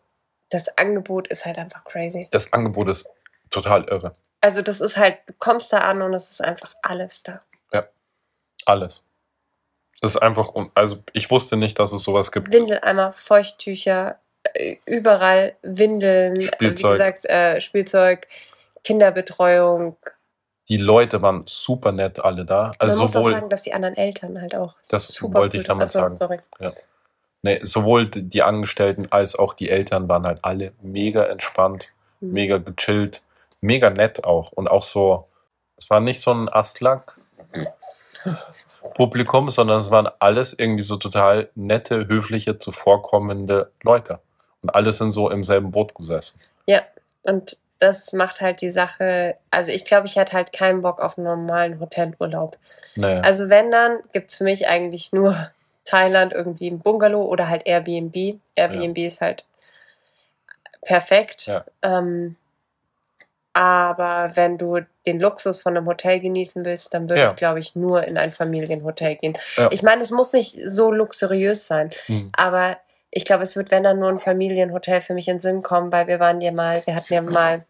[0.49, 2.29] das Angebot ist halt einfach crazy.
[2.31, 3.09] Das Angebot ist
[3.51, 4.15] total irre.
[4.41, 7.41] Also das ist halt, du kommst da an und es ist einfach alles da.
[8.67, 9.03] Alles.
[10.01, 12.53] Das ist einfach, also ich wusste nicht, dass es sowas gibt.
[12.53, 14.19] Windeleimer, Feuchttücher,
[14.55, 16.93] äh, überall Windeln, äh, wie Spielzeug.
[16.93, 18.27] gesagt, äh, Spielzeug,
[18.85, 19.97] Kinderbetreuung.
[20.69, 22.71] Die Leute waren super nett alle da.
[22.79, 25.57] Also Man muss auch sowohl, sagen, dass die anderen Eltern halt auch Das super wollte
[25.59, 26.17] ich damit Achso, sagen.
[26.17, 26.39] Sorry.
[27.43, 31.89] nee, sowohl die Angestellten als auch die Eltern waren halt alle mega entspannt,
[32.21, 32.33] Mhm.
[32.33, 33.23] mega gechillt,
[33.61, 34.53] mega nett auch.
[34.53, 35.27] Und auch so,
[35.77, 37.19] es war nicht so ein Astlack.
[38.95, 44.21] Publikum, sondern es waren alles irgendwie so total nette, höfliche, zuvorkommende Leute.
[44.63, 46.39] Und alle sind so im selben Boot gesessen.
[46.67, 46.83] Ja,
[47.23, 51.17] und das macht halt die Sache, also ich glaube, ich hätte halt keinen Bock auf
[51.17, 52.59] einen normalen Hotelurlaub.
[52.95, 53.23] Naja.
[53.23, 55.51] Also wenn, dann gibt es für mich eigentlich nur
[55.85, 58.39] Thailand irgendwie im Bungalow oder halt Airbnb.
[58.55, 59.45] Airbnb ist halt
[60.83, 61.47] perfekt.
[61.47, 61.65] Ja.
[61.83, 62.37] Ähm,
[63.55, 64.81] aber wenn du
[65.11, 67.31] den Luxus von einem Hotel genießen willst, dann würde Ja.
[67.31, 69.37] ich, glaube ich, nur in ein Familienhotel gehen.
[69.57, 69.69] Ja.
[69.71, 72.31] Ich meine, es muss nicht so luxuriös sein, Hm.
[72.37, 72.79] aber
[73.11, 76.07] ich glaube, es wird, wenn dann nur ein Familienhotel für mich in Sinn kommen, weil
[76.07, 77.65] wir waren ja mal, wir hatten ja mal,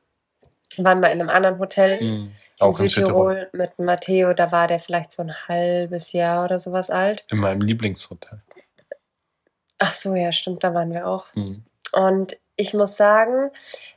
[0.77, 2.33] waren mal in einem anderen Hotel Hm.
[2.61, 3.49] in Südtirol.
[3.53, 7.25] Mit Matteo, da war der vielleicht so ein halbes Jahr oder sowas alt.
[7.31, 8.43] In meinem Lieblingshotel.
[9.79, 11.33] Ach so, ja, stimmt, da waren wir auch.
[11.35, 11.65] Hm.
[11.93, 13.51] Und ich muss sagen,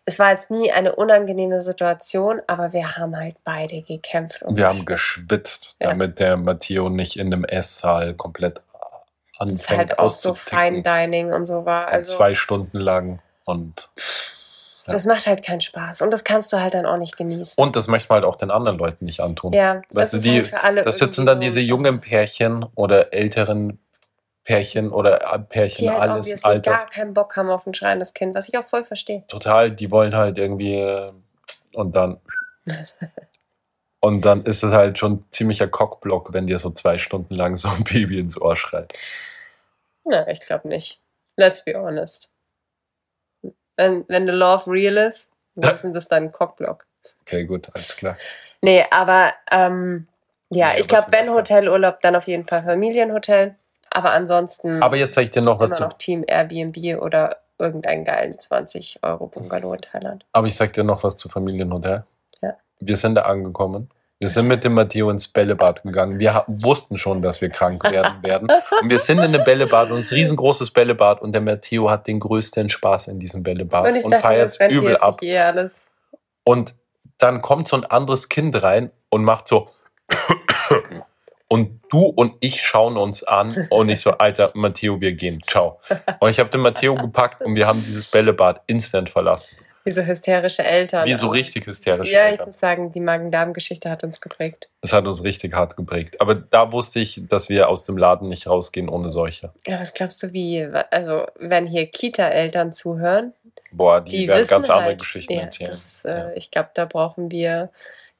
[0.05, 4.41] es war jetzt nie eine unangenehme Situation, aber wir haben halt beide gekämpft.
[4.43, 5.75] und Wir haben geschwitzt.
[5.81, 5.89] Ja.
[5.89, 8.61] damit der Matteo nicht in einem Esssaal komplett
[9.39, 10.83] Das ist anfängt halt auch so Fine.
[10.83, 11.87] Dining und so war.
[11.89, 13.19] Also, zwei Stunden lang.
[13.45, 13.89] Und,
[14.85, 16.01] das macht halt keinen Spaß.
[16.01, 17.61] Und das kannst du halt dann auch nicht genießen.
[17.61, 19.53] und das möchte man halt auch den anderen Leuten nicht antun.
[19.53, 20.83] ja, Weißt das du, ist die- halt für alle.
[20.83, 23.79] Da sitzen dann so, diese jungen Pärchen oder älteren
[24.43, 26.81] Pärchen oder Pärchen die halt alles Alters.
[26.81, 29.23] gar keinen Bock haben auf ein schreiendes Kind, was ich auch voll verstehe.
[29.27, 31.13] Total, die wollen halt irgendwie äh,
[31.73, 32.19] und dann
[34.01, 37.69] und dann ist es halt schon ziemlicher Cockblock, wenn dir so zwei Stunden lang so
[37.69, 38.97] ein Baby ins Ohr schreit.
[40.03, 40.99] Na, ich glaube nicht.
[41.37, 42.29] Let's be honest.
[43.77, 46.85] Wenn, wenn the love real ist, dann sind das dann Cockblock.
[47.21, 48.17] Okay, gut, alles klar.
[48.61, 50.07] Nee, aber ähm,
[50.49, 53.55] ja, Nee, ich glaube, wenn ist Hotelurlaub, dann auf jeden Fall Familienhotel.
[53.93, 58.03] Aber ansonsten Aber jetzt zeige ich dir noch was immer noch Team Airbnb oder irgendeinen
[58.03, 60.25] geilen 20 Euro Bungalow in Thailand.
[60.33, 62.03] Aber ich sag dir noch was zu Familienhotel.
[62.41, 62.55] Ja.
[62.79, 63.89] Wir sind da angekommen.
[64.19, 66.17] Wir sind mit dem Matteo ins Bällebad gegangen.
[66.17, 68.47] Wir wussten schon, dass wir krank werden werden.
[68.81, 71.89] Und wir sind in dem Bällebad und es ist ein riesengroßes Bällebad und der Matteo
[71.89, 75.21] hat den größten Spaß in diesem Bällebad Und und, feiert es übel ab.
[75.21, 75.67] eh.
[76.45, 76.73] Und
[77.17, 79.69] dann kommt so ein anderes Kind rein und macht so.
[81.53, 85.39] Und du und ich schauen uns an und ich so, Alter, Matteo, wir gehen.
[85.45, 85.79] Ciao.
[86.19, 89.55] Und ich habe den Matteo gepackt und wir haben dieses Bällebad instant verlassen.
[89.83, 91.07] Wie so hysterische Eltern.
[91.07, 92.09] Wie so richtig hysterisch.
[92.09, 92.47] Ja, ich Alter.
[92.47, 94.67] muss sagen, die Magen-Darm-Geschichte hat uns geprägt.
[94.81, 96.19] Das hat uns richtig hart geprägt.
[96.21, 99.51] Aber da wusste ich, dass wir aus dem Laden nicht rausgehen ohne solche.
[99.67, 103.33] Ja, was glaubst du, wie, also wenn hier Kita-Eltern zuhören,
[103.71, 105.69] Boah, die, die, werden ganz andere halt, Geschichten ja, erzählen.
[105.69, 106.31] Das, äh, Ja.
[106.33, 107.69] Ich glaube, da brauchen wir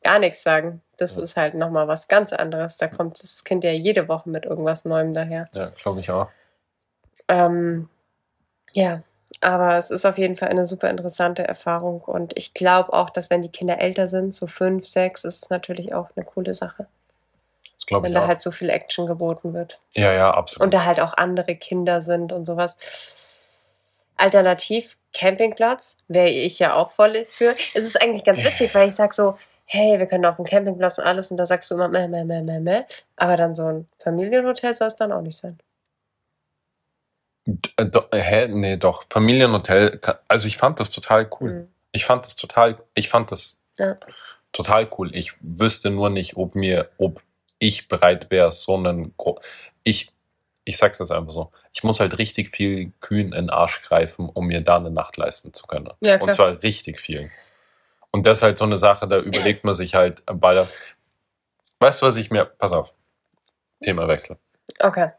[0.03, 0.83] gar nichts sagen.
[1.03, 1.23] Das Ja.
[1.23, 2.77] ist halt nochmal was ganz anderes.
[2.77, 5.49] Da kommt das Kind ja jede Woche mit irgendwas Neuem daher.
[5.53, 6.27] Ja, glaube ich auch.
[7.27, 7.89] Ähm,
[8.73, 9.01] ja,
[9.41, 13.29] aber es ist auf jeden Fall eine super interessante Erfahrung und ich glaube auch, dass
[13.29, 16.87] wenn die Kinder älter sind, so fünf, sechs, ist es natürlich auch eine coole Sache,
[17.75, 18.27] Das glaube wenn ich da auch.
[18.27, 20.65] halt so viel Action geboten wird ja, ja, absolut.
[20.65, 22.77] und da halt auch andere Kinder sind und sowas.
[24.17, 27.55] Alternativ Campingplatz wäre ich ja auch voll für.
[27.73, 30.97] Es ist eigentlich ganz witzig, weil ich sag so, hey, wir können auf dem Campingplatz
[30.97, 32.83] und alles und da sagst du immer meh, meh, meh, meh, meh.
[33.15, 35.57] Aber dann so ein Familienhotel soll es dann auch nicht sein.
[37.45, 38.47] D- äh, do, hä?
[38.47, 39.03] Nee, doch.
[39.09, 39.99] Familienhotel.
[40.27, 41.51] Also ich fand das total cool.
[41.51, 41.67] Mhm.
[41.91, 43.97] Ich fand das total, ich fand das Ja.
[44.51, 45.15] total cool.
[45.15, 47.21] Ich wüsste nur nicht, ob mir, ob
[47.59, 49.13] ich bereit wäre, so einen,
[49.83, 50.11] ich,
[50.65, 54.29] ich sag's jetzt einfach so, ich muss halt richtig viel Kühen in den Arsch greifen,
[54.29, 55.89] um mir da eine Nacht leisten zu können.
[56.01, 57.31] Ja, Und zwar richtig viel.
[58.13, 60.65] Und das ist halt so eine Sache, da überlegt man sich halt, weil,
[61.79, 62.93] weißt du, was ich mir, pass auf,
[63.83, 64.37] Themawechsel.
[64.79, 65.09] Okay.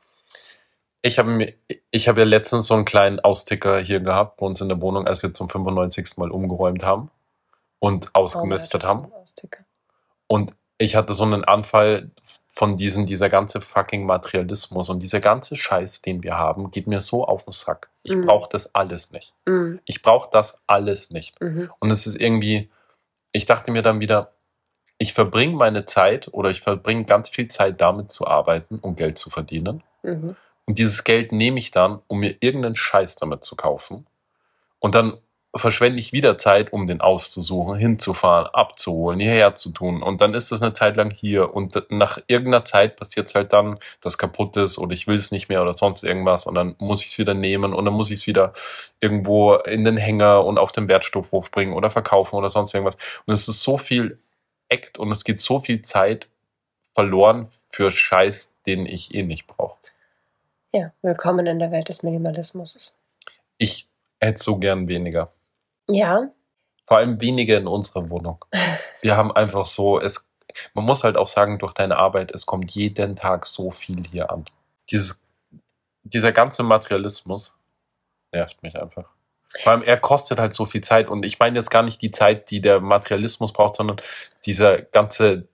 [1.02, 1.52] Ich habe
[1.90, 5.06] ich habe ja letztens so einen kleinen Austicker hier gehabt bei uns in der Wohnung,
[5.06, 6.16] als wir zum 95.
[6.16, 7.10] Mal umgeräumt haben
[7.78, 9.12] und ausgemistet haben.
[10.28, 12.10] Und ich hatte so einen Anfall
[12.48, 17.00] von diesem, dieser ganze fucking Materialismus und dieser ganze Scheiß, den wir haben, geht mir
[17.00, 17.90] so auf den Sack.
[18.04, 18.26] Ich Mhm.
[18.26, 19.34] brauche das alles nicht.
[19.44, 19.80] Mhm.
[19.84, 21.38] Ich brauche das alles nicht.
[21.40, 21.70] Mhm.
[21.80, 22.70] Und es ist irgendwie,
[23.34, 24.32] ich dachte mir dann wieder,
[24.96, 29.18] ich verbringe meine Zeit oder ich verbringe ganz viel Zeit damit zu arbeiten, um Geld
[29.18, 29.82] zu verdienen.
[30.02, 30.36] Mhm.
[30.66, 34.06] Und dieses Geld nehme ich dann, um mir irgendeinen Scheiß damit zu kaufen.
[34.78, 35.18] Und dann
[35.56, 40.02] verschwende ich wieder Zeit, um den auszusuchen, hinzufahren, abzuholen, hierher zu tun.
[40.02, 41.54] Und dann ist es eine Zeit lang hier.
[41.54, 45.30] Und nach irgendeiner Zeit passiert es halt dann, dass kaputt ist oder ich will es
[45.30, 46.46] nicht mehr oder sonst irgendwas.
[46.46, 48.52] Und dann muss ich es wieder nehmen und dann muss ich es wieder
[49.00, 52.98] irgendwo in den Hänger und auf den Wertstoffhof bringen oder verkaufen oder sonst irgendwas.
[53.26, 54.18] Und es ist so viel
[54.68, 56.26] Act und es geht so viel Zeit
[56.94, 59.78] verloren für Scheiß, den ich eh nicht brauche.
[60.72, 62.96] Ja, willkommen in der Welt des Minimalismus.
[63.58, 63.86] Ich
[64.20, 65.30] hätte so gern weniger.
[65.88, 66.28] Ja,
[66.86, 68.44] Vor allem weniger in unserer Wohnung.
[69.00, 70.32] Wir haben einfach so, es,
[70.74, 74.30] man muss halt auch sagen, durch deine Arbeit, es kommt jeden Tag so viel hier
[74.30, 74.44] an.
[74.90, 75.22] Dieses,
[76.02, 77.58] dieser ganze Materialismus
[78.32, 79.10] nervt mich einfach.
[79.60, 81.08] Vor allem, er kostet halt so viel Zeit.
[81.08, 84.00] Und ich meine jetzt gar nicht die Zeit, die der Materialismus braucht, sondern
[84.44, 85.48] dieser ganze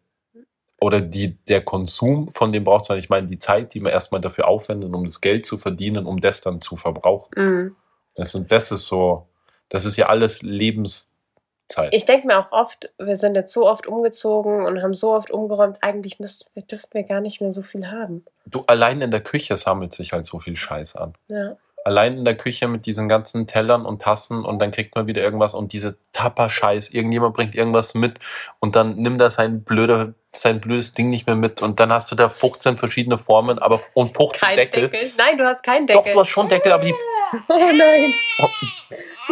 [0.81, 4.22] oder die, der Konsum von dem braucht, sondern ich meine die Zeit, die man erstmal
[4.22, 7.31] dafür aufwendet, um das Geld zu verdienen, um das dann zu verbrauchen.
[7.37, 7.76] mhm.
[8.16, 9.28] Das, und das ist so,
[9.71, 11.93] das ist ja alles Lebenszeit.
[11.93, 15.31] ich denke mir auch oft, wir sind jetzt so oft umgezogen und haben so oft
[15.31, 18.25] umgeräumt, eigentlich müssten wir, dürften wir gar nicht mehr so viel haben.
[18.47, 21.14] du, allein in der Küche sammelt sich halt so viel Scheiß an.
[21.29, 21.57] Ja.
[21.85, 25.22] Allein in der Küche mit diesen ganzen Tellern und Tassen und dann kriegt man wieder
[25.22, 26.91] irgendwas und diese Tapper-Scheiß.
[26.91, 28.18] Irgendjemand bringt irgendwas mit
[28.59, 32.11] und dann nimmt er sein, blöde, sein blödes Ding nicht mehr mit und dann hast
[32.11, 34.89] du da 15 verschiedene Formen aber und 15 Kein Deckel.
[34.91, 35.11] Deckel.
[35.16, 36.12] Nein, du hast keinen Doch, Deckel.
[36.14, 36.95] du hast schon Deckel, aber die.
[37.49, 38.12] Oh nein.
[38.43, 38.49] Oh,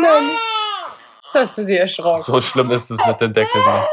[0.00, 0.30] Nein.
[1.24, 2.22] Jetzt hast du sie erschrocken.
[2.22, 3.88] so schlimm ist es mit den Deckeln nicht.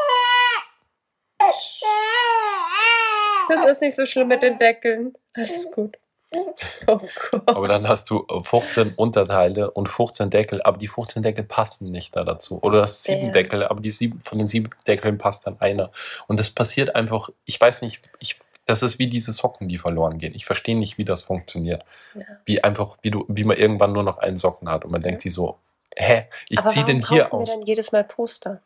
[3.49, 5.13] Das ist nicht so schlimm mit den Deckeln.
[5.33, 5.97] Alles gut.
[6.87, 6.99] Oh.
[7.47, 12.15] Aber dann hast du 15 Unterteile und 15 Deckel, aber die 15 Deckel passen nicht
[12.15, 12.59] da dazu.
[12.61, 13.31] Oder du hast sieben Ja.
[13.31, 15.91] Deckel, aber die sieben, von den sieben Deckeln passt dann einer.
[16.27, 20.19] Und das passiert einfach, ich weiß nicht, ich, das ist wie diese Socken, die verloren
[20.19, 20.35] gehen.
[20.35, 21.83] Ich verstehe nicht, wie das funktioniert.
[22.13, 22.21] Ja.
[22.45, 25.21] Wie einfach, wie du, wie man irgendwann nur noch einen Socken hat und man denkt
[25.21, 25.57] sich so,
[25.95, 27.49] hä, ich ziehe den hier aus.
[27.49, 28.61] Wir dann jedes Mal Poster.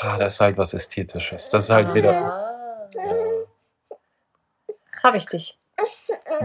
[0.00, 1.50] Ah, das ist halt was Ästhetisches.
[1.50, 2.14] Das ist halt wieder.
[2.14, 2.88] Ah.
[2.94, 3.14] Ja.
[5.02, 5.58] Hab ich dich.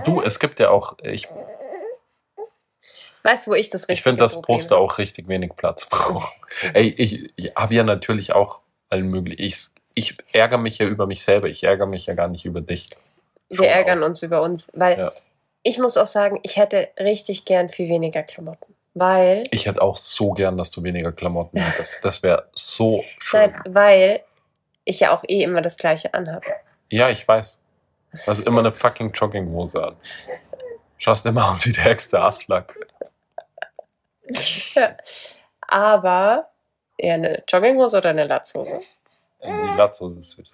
[0.06, 1.28] Du, es gibt ja auch, ich,
[3.24, 6.34] Weißt du, wo ich das richtig Ich finde, das Poster auch richtig wenig Platz braucht.
[6.74, 9.42] Ey, ich, ich habe ja natürlich auch allen möglichen.
[9.42, 11.48] Ich, ich ärgere mich ja über mich selber.
[11.48, 12.90] Ich ärgere mich ja gar nicht über dich.
[13.50, 14.08] Wir Schon ärgern auch.
[14.08, 15.12] uns über uns, weil Ja.
[15.64, 18.76] ich muss auch sagen, ich hätte richtig gern viel weniger Klamotten.
[18.94, 21.96] Weil, Ich hätte auch so gern, dass du weniger Klamotten hättest.
[22.04, 23.40] Das wäre so schön.
[23.50, 24.24] nein, weil
[24.84, 26.46] ich ja auch eh immer das Gleiche anhabe.
[26.92, 27.63] Ja, ich weiß.
[28.14, 29.96] Du hast immer eine fucking Jogginghose an.
[30.98, 32.76] Schaust immer aus wie der ärgste Aslak.
[34.74, 34.96] Ja.
[35.68, 36.50] Aber
[36.98, 38.80] eher eine Jogginghose oder eine Latzhose?
[39.44, 40.54] Die Latzhose ist süß.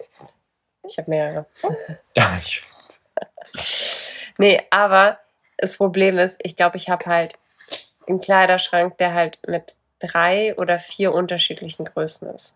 [0.84, 1.46] Ich habe mehrere.
[2.16, 2.64] Ja, ich,
[4.38, 5.20] Nee, aber
[5.58, 7.38] das Problem ist, ich glaube, ich habe halt
[8.08, 12.56] einen Kleiderschrank, der halt mit drei oder vier unterschiedlichen Größen ist.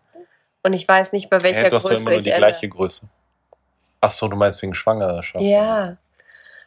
[0.62, 3.06] Und ich weiß nicht, bei welcher Hä, du hast Größe immer nur die gleiche Größe.
[4.04, 5.42] Ach so, du meinst wegen Schwangerschaft?
[5.42, 5.96] Ja.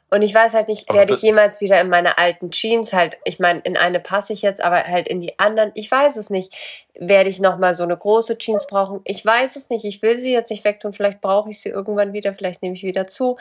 [0.10, 3.38] Und ich weiß halt nicht, werde ich jemals wieder in meine alten Jeans halt, ich
[3.40, 6.52] meine, in eine passe ich jetzt, aber halt in die anderen, ich weiß es nicht.
[6.96, 9.02] Werde ich nochmal so eine große Jeans brauchen?
[9.04, 9.86] Ich weiß es nicht.
[9.86, 10.94] Ich will sie jetzt nicht wegtun.
[10.94, 13.38] Vielleicht brauche ich sie irgendwann wieder, vielleicht nehme ich wieder zu.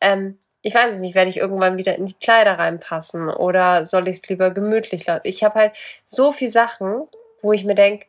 [0.00, 1.16] Ähm, ich weiß es nicht.
[1.16, 5.26] Werde ich irgendwann wieder in die Kleider reinpassen oder soll ich es lieber gemütlich lassen?
[5.26, 5.72] Ich habe halt
[6.06, 7.08] so viele Sachen,
[7.40, 8.06] wo ich mir denke,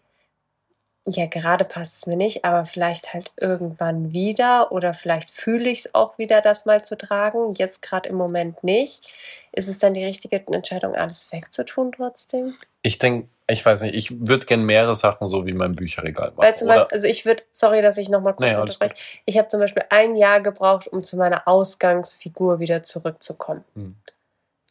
[1.05, 5.79] ja, gerade passt es mir nicht, aber vielleicht halt irgendwann wieder oder vielleicht fühle ich
[5.79, 7.53] es auch wieder, das mal zu tragen.
[7.55, 9.05] Jetzt gerade im Moment nicht.
[9.51, 12.55] Ist es dann die richtige Entscheidung, alles wegzutun trotzdem?
[12.83, 16.37] Ich denke, ich weiß nicht, ich würde gerne mehrere Sachen so wie mein Bücherregal machen.
[16.37, 16.69] Weil zum?
[16.69, 19.03] Beispiel, also ich würde, sorry, dass ich nochmal kurz alles unterbreche.
[19.25, 23.65] Ich habe zum Beispiel ein Jahr gebraucht, um zu meiner Ausgangsfigur wieder zurückzukommen.
[23.75, 23.95] Hm.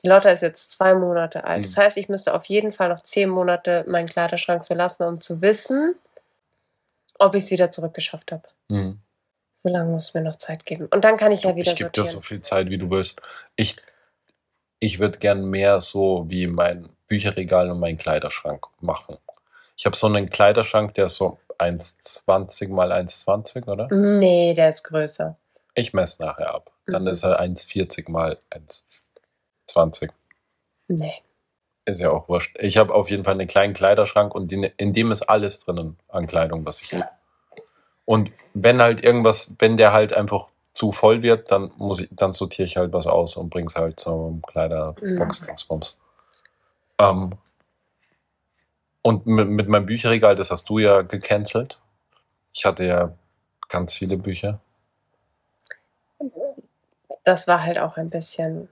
[0.02, 1.56] Die Lotta ist jetzt zwei Monate alt.
[1.56, 1.62] Hm.
[1.62, 5.20] Das heißt, ich müsste auf jeden Fall noch zehn Monate meinen Kleiderschrank so lassen, um
[5.20, 5.94] zu wissen,
[7.24, 8.42] ob ich es wieder zurückgeschafft habe.
[8.70, 9.00] Hm.
[9.62, 10.86] So lange muss es mir noch Zeit geben.
[10.86, 12.22] Und dann kann ich ja wieder ich gebe dir sortieren.
[12.22, 13.22] so viel Zeit, wie du willst.
[13.56, 13.76] Ich,
[14.80, 19.18] ich würde gern mehr so wie mein Bücherregal und mein Kleiderschrank machen.
[19.76, 23.88] Ich habe so einen Kleiderschrank, der ist so 1,20 mal 1,20, oder?
[23.94, 25.36] Nee, der ist größer.
[25.74, 26.72] Ich messe nachher ab.
[26.86, 27.08] Dann Mhm.
[27.08, 30.10] ist er 1,40 mal 1,20.
[30.88, 31.14] Nee.
[31.84, 32.56] Ist ja auch wurscht.
[32.60, 35.98] Ich habe auf jeden Fall einen kleinen Kleiderschrank und in, in dem ist alles drinnen
[36.08, 37.08] an Kleidung, was ich habe.
[38.04, 42.32] Und wenn halt irgendwas, wenn der halt einfach zu voll wird, dann muss ich, dann
[42.32, 45.96] sortiere ich halt was aus und bring's halt zum Kleiderbox-Dingsbums.
[46.98, 47.32] Ähm,
[49.02, 51.80] und mit, mit meinem Bücherregal, das hast du ja gecancelt.
[52.52, 53.12] Ich hatte ja
[53.68, 54.60] ganz viele Bücher.
[57.24, 58.68] Das war halt auch ein bisschen.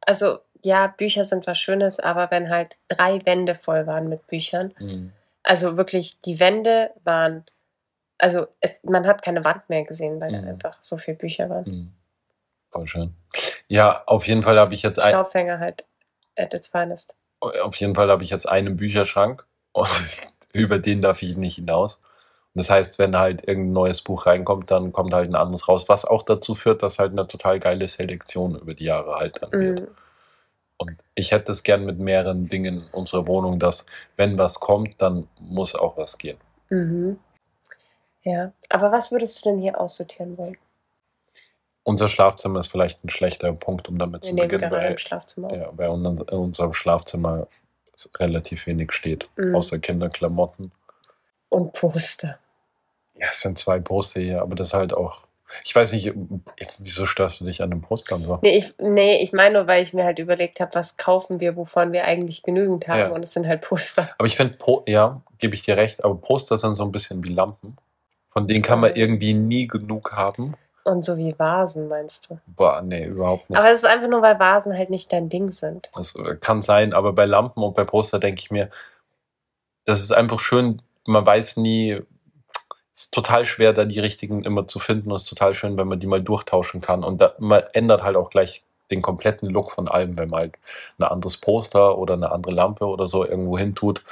[0.00, 4.74] Also, ja, Bücher sind was Schönes, aber wenn halt drei Wände voll waren mit Büchern,
[5.42, 7.44] also wirklich, die Wände waren.
[8.18, 10.48] Also, es, man hat keine Wand mehr gesehen, weil Mhm.
[10.48, 11.64] einfach so viele Bücher waren.
[11.64, 11.92] Mhm.
[12.70, 13.14] Voll schön.
[13.68, 15.84] Ja, auf jeden Fall habe ich jetzt ein, Staubfänger halt
[16.36, 17.14] at its finest.
[17.40, 19.88] auf jeden Fall habe ich jetzt einen Bücherschrank und
[20.52, 21.96] über den darf ich nicht hinaus.
[22.54, 25.88] Und das heißt, wenn halt irgendein neues Buch reinkommt, dann kommt halt ein anderes raus,
[25.88, 29.52] was auch dazu führt, dass halt eine total geile Selektion über die Jahre halt dann
[29.52, 29.80] wird.
[29.80, 29.88] Mhm.
[30.76, 35.00] Und ich hätte es gern mit mehreren Dingen in unserer Wohnung, dass wenn was kommt,
[35.00, 36.36] dann muss auch was gehen.
[36.68, 37.18] Mhm.
[38.22, 40.56] Ja, aber was würdest du denn hier aussortieren wollen?
[41.82, 45.54] Unser Schlafzimmer ist vielleicht ein schlechter Punkt, um damit Wir zu beginnen, weil, im Schlafzimmer
[45.54, 47.46] ja, weil in unserem Schlafzimmer
[48.18, 49.54] relativ wenig steht, Mhm.
[49.54, 50.72] außer Kinderklamotten.
[51.50, 52.38] Und Poster.
[53.16, 55.22] Ja, es sind zwei Poster hier, aber das ist halt auch.
[55.62, 56.12] Ich weiß nicht,
[56.78, 58.38] wieso störst du dich an dem Poster und so?
[58.42, 61.56] Nee, ich, nee, ich meine nur, weil ich mir halt überlegt habe, was kaufen wir,
[61.56, 62.98] wovon wir eigentlich genügend haben.
[62.98, 63.08] Ja.
[63.10, 64.10] Und es sind halt Poster.
[64.18, 67.32] Aber ich finde, ja, gebe ich dir recht, aber Poster sind so ein bisschen wie
[67.32, 67.76] Lampen.
[68.30, 70.54] Von denen kann man irgendwie nie genug haben.
[70.84, 72.38] Und so wie Vasen, meinst du?
[72.46, 73.58] Boah, nee, überhaupt nicht.
[73.58, 75.90] Aber es ist einfach nur, weil Vasen halt nicht dein Ding sind.
[75.94, 78.70] Das äh, kann sein, aber bei Lampen und bei Poster denke ich mir,
[79.86, 82.02] das ist einfach schön, man weiß nie,
[82.94, 85.88] ist total schwer, da die richtigen immer zu finden und es ist total schön, wenn
[85.88, 87.02] man die mal durchtauschen kann.
[87.04, 90.54] Und da, man ändert halt auch gleich den kompletten Look von allem, wenn man halt
[90.98, 94.04] ein anderes Poster oder eine andere Lampe oder so irgendwo hin tut,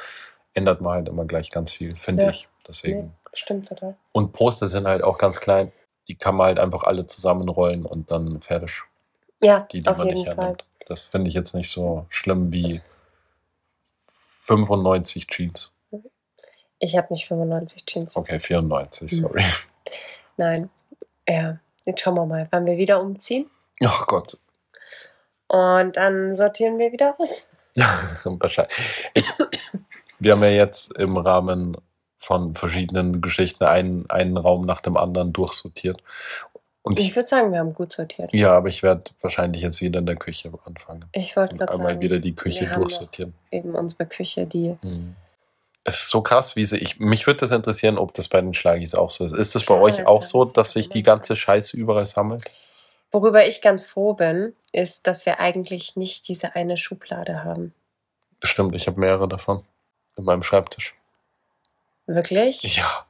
[0.55, 2.31] ändert man halt immer gleich ganz viel, finde Ja.
[2.31, 2.49] ich.
[2.67, 3.15] Deswegen.
[3.35, 3.97] Stimmt total.
[4.13, 5.73] Und Poster sind halt auch ganz klein.
[6.09, 8.83] Die kann man halt einfach alle zusammenrollen und dann fertig.
[9.41, 10.57] Ja, Die, die auf man jeden nicht Fall.
[10.87, 12.83] Das finde ich jetzt nicht so schlimm wie
[14.43, 15.72] 95 Jeans.
[16.85, 18.17] Ich habe nicht 95 Jeans.
[18.17, 19.19] Okay, 94, Hm.
[19.21, 19.45] sorry.
[20.37, 20.69] Nein.
[21.29, 23.49] Ja, jetzt schauen wir mal, wann wir wieder umziehen.
[23.85, 24.37] Ach Gott.
[25.47, 27.49] Und dann sortieren wir wieder aus.
[28.25, 28.75] Wahrscheinlich.
[29.15, 29.25] Ich,
[30.19, 31.77] wir haben ja jetzt im Rahmen
[32.19, 36.03] von verschiedenen Geschichten einen, einen Raum nach dem anderen durchsortiert.
[36.83, 38.35] Und Ich ich, würde sagen, wir haben gut sortiert.
[38.35, 41.05] ja, aber ich werde wahrscheinlich jetzt wieder in der Küche anfangen.
[41.13, 43.35] Ich wollte gerade einmal sagen, wieder die Küche wir durchsortieren.
[43.53, 45.15] eben unsere Küche, die Mhm.
[45.85, 46.79] Es ist so krass, wie sie.
[46.79, 49.33] Ich, mich würde das interessieren, ob das bei den Schlagis auch so ist.
[49.33, 52.45] Ist es bei euch auch so, dass sich die ganze Scheiße überall sammelt?
[53.11, 57.75] Worüber ich ganz froh bin, ist, dass wir eigentlich nicht diese eine Schublade haben.
[58.43, 59.65] Stimmt, ich habe mehrere davon.
[60.17, 60.95] In meinem Schreibtisch.
[62.07, 62.63] Wirklich?
[62.77, 63.07] Ja.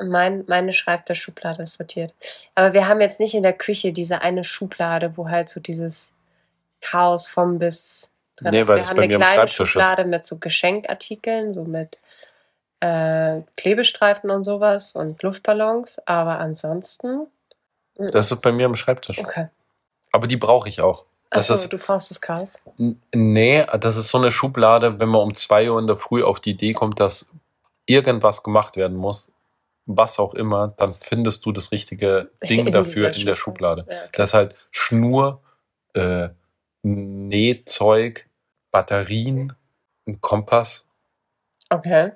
[0.00, 2.12] Mein, meine Schreibtischschublade ist sortiert.
[2.54, 6.12] Aber wir haben jetzt nicht in der Küche diese eine Schublade, wo halt so dieses
[6.80, 8.68] Chaos vom bis drin Nee, ist.
[8.68, 9.68] weil wir es haben bei eine mir im kleine Schreibtisch ist.
[9.70, 11.98] Schublade mit so Geschenkartikeln, so mit
[12.80, 16.00] äh, Klebestreifen und sowas und Luftballons.
[16.06, 17.26] Aber ansonsten.
[17.96, 19.18] Das ist bei mir im Schreibtisch.
[19.18, 19.48] Okay.
[20.12, 21.04] Aber die brauche ich auch.
[21.30, 22.62] Das Achso, ist, du brauchst das Chaos.
[23.12, 26.38] Nee, das ist so eine Schublade, wenn man um 2 Uhr in der Früh auf
[26.38, 27.32] die Idee kommt, dass
[27.86, 29.32] irgendwas gemacht werden muss,
[29.86, 33.84] was auch immer, dann findest du das richtige Ding In dafür in der Schublade.
[33.88, 34.08] Ja, okay.
[34.12, 35.40] Das ist halt Schnur,
[35.94, 36.28] äh,
[36.84, 38.28] Nähzeug,
[38.70, 39.54] Batterien,
[40.06, 40.86] ein Kompass.
[41.70, 42.12] okay.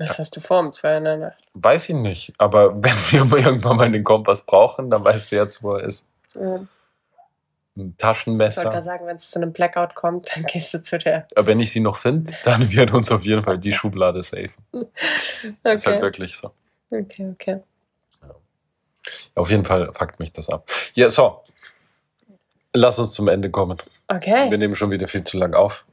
[0.00, 1.38] Was hast du vor um zwei in der Nacht?
[1.54, 5.60] Weiß ich nicht, aber wenn wir irgendwann mal den Kompass brauchen, dann weißt du jetzt,
[5.64, 6.08] wo er ist.
[6.36, 6.54] Ja.
[6.54, 6.68] Ein
[7.74, 8.62] Ich wollte Taschenmesser.
[8.62, 11.26] gerade sagen, wenn es zu einem Blackout kommt, dann gehst du zu der.
[11.34, 14.50] Aber wenn ich sie noch finde, dann wird uns auf jeden Fall die Schublade safe.
[14.72, 14.86] Ist
[15.64, 16.52] halt Okay, wirklich so.
[16.90, 17.60] okay, okay.
[19.34, 20.68] Auf jeden Fall fuckt mich das ab.
[20.94, 21.42] Ja, so.
[22.74, 23.78] Lass uns zum Ende kommen.
[24.08, 24.56] Wir Okay.
[24.56, 25.84] nehmen schon wieder viel zu lang auf.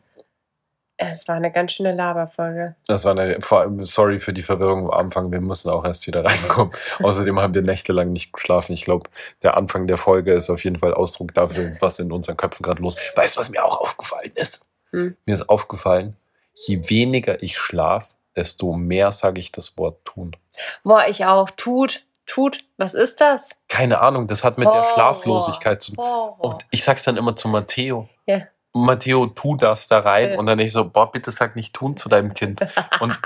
[0.98, 2.76] Es war eine ganz schöne Laberfolge.
[2.88, 6.08] Das war eine, vor allem, sorry für die Verwirrung am Anfang, wir müssen auch erst
[6.08, 6.74] wieder reinkommen.
[7.04, 8.72] Außerdem haben wir nächtelang nicht geschlafen.
[8.72, 9.10] Ich glaube,
[9.44, 12.82] der Anfang der Folge ist auf jeden Fall Ausdruck dafür, was in unseren Köpfen gerade
[12.82, 13.18] los ist.
[13.18, 14.66] Weißt du, was mir auch aufgefallen ist?
[14.92, 15.18] Hm.
[15.26, 16.16] Mir ist aufgefallen,
[16.54, 20.38] je weniger ich schlafe, desto mehr sage ich das Wort tun.
[20.86, 21.50] Boah, ich auch.
[21.50, 22.64] Tut, tut.
[22.78, 23.50] Was ist das?
[23.68, 24.94] Keine Ahnung, das hat mit der Horror.
[24.94, 26.04] Schlaflosigkeit zu tun.
[26.04, 26.44] Horror.
[26.44, 28.10] Und ich sag's dann immer zu Matteo.
[28.26, 28.42] Ja.
[28.74, 30.34] Matteo, tu das da rein.
[30.34, 30.40] Ja.
[30.40, 32.62] Und dann ich so, boah, bitte sag nicht tun zu deinem Kind.
[33.00, 33.18] Und,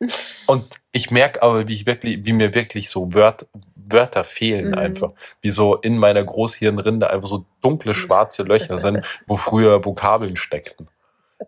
[0.46, 4.78] und ich merke aber, wie ich wirklich, wie mir wirklich so Wört, Wörter fehlen Mhm.
[4.78, 5.10] einfach.
[5.40, 10.88] Wie so in meiner Großhirnrinde einfach so dunkle schwarze Löcher sind, wo früher Vokabeln steckten.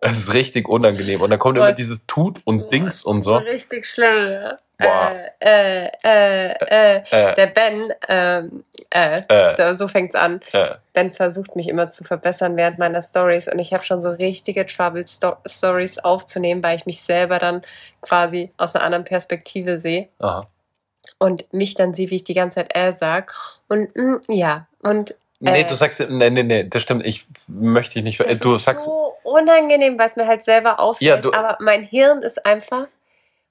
[0.01, 1.21] Das ist richtig unangenehm.
[1.21, 3.37] Und dann kommt immer dieses Tut und Dings und so.
[3.37, 4.57] Richtig schlimm, ja.
[4.77, 5.11] Boah.
[5.39, 7.03] Äh, äh, äh, äh.
[7.11, 10.41] Äh, Der Ben, ähm, äh, äh, da, so fängt's an.
[10.51, 10.75] äh.
[10.93, 14.65] Ben versucht mich immer zu verbessern während meiner Stories und ich habe schon so richtige
[14.65, 17.61] Trouble Sto Stories aufzunehmen, weil ich mich selber dann
[18.01, 20.45] quasi aus einer anderen Perspektive sehe Aha.
[21.19, 23.33] und mich dann sehe, wie ich die ganze Zeit äh sag
[23.69, 25.65] und mm, ja und Nee, Äh.
[25.65, 27.05] du sagst, nee, nee, nee, das stimmt.
[27.05, 31.17] Ich möchte dich nicht, du sagst, so unangenehm, weil es mir halt selber auffällt, Ja,
[31.17, 32.87] du- aber mein Hirn ist einfach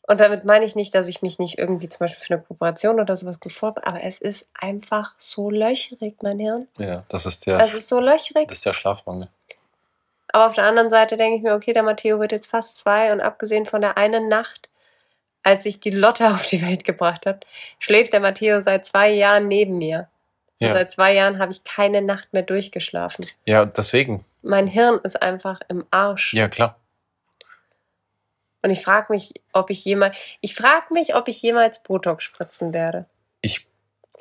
[0.07, 3.01] und damit meine ich nicht, dass ich mich nicht irgendwie zum Beispiel für eine Kooperation
[3.01, 6.69] oder sowas gut vorbereite, aber es ist einfach so löchrig, mein Hirn.
[6.79, 8.49] ja, das ist der, Es ist so löchrig.
[8.49, 9.29] das ist der Schlafmangel.
[10.29, 13.13] Aber auf der anderen Seite denke ich mir, okay, der Matteo wird jetzt fast zwei
[13.13, 14.69] und abgesehen von der einen Nacht,
[15.45, 17.41] als ich die Lotte auf die Welt gebracht habe,
[17.79, 20.09] schläft der Matteo seit zwei Jahren neben mir.
[20.61, 23.27] Und Ja, seit zwei Jahren habe ich keine Nacht mehr durchgeschlafen.
[23.45, 24.25] ja, deswegen.
[24.45, 26.35] Mein Hirn ist einfach im Arsch.
[26.35, 26.79] Ja, klar.
[28.63, 32.73] Und ich frage mich, ob ich jemals, ich frage mich, ob ich jemals Botox spritzen
[32.73, 33.07] werde.
[33.41, 33.67] Ich,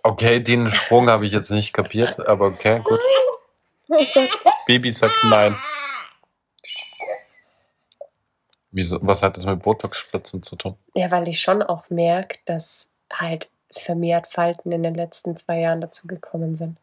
[0.02, 3.00] okay, den Sprung habe ich jetzt nicht kapiert, aber okay, gut.
[3.90, 3.98] Oh.
[4.68, 5.56] Baby sagt nein.
[8.72, 10.76] Wieso, was hat das mit Botox-Spritzen zu tun?
[10.96, 15.82] Ja, weil ich schon auch merke, dass halt vermehrt Falten in den letzten zwei Jahren
[15.82, 16.78] dazu gekommen sind.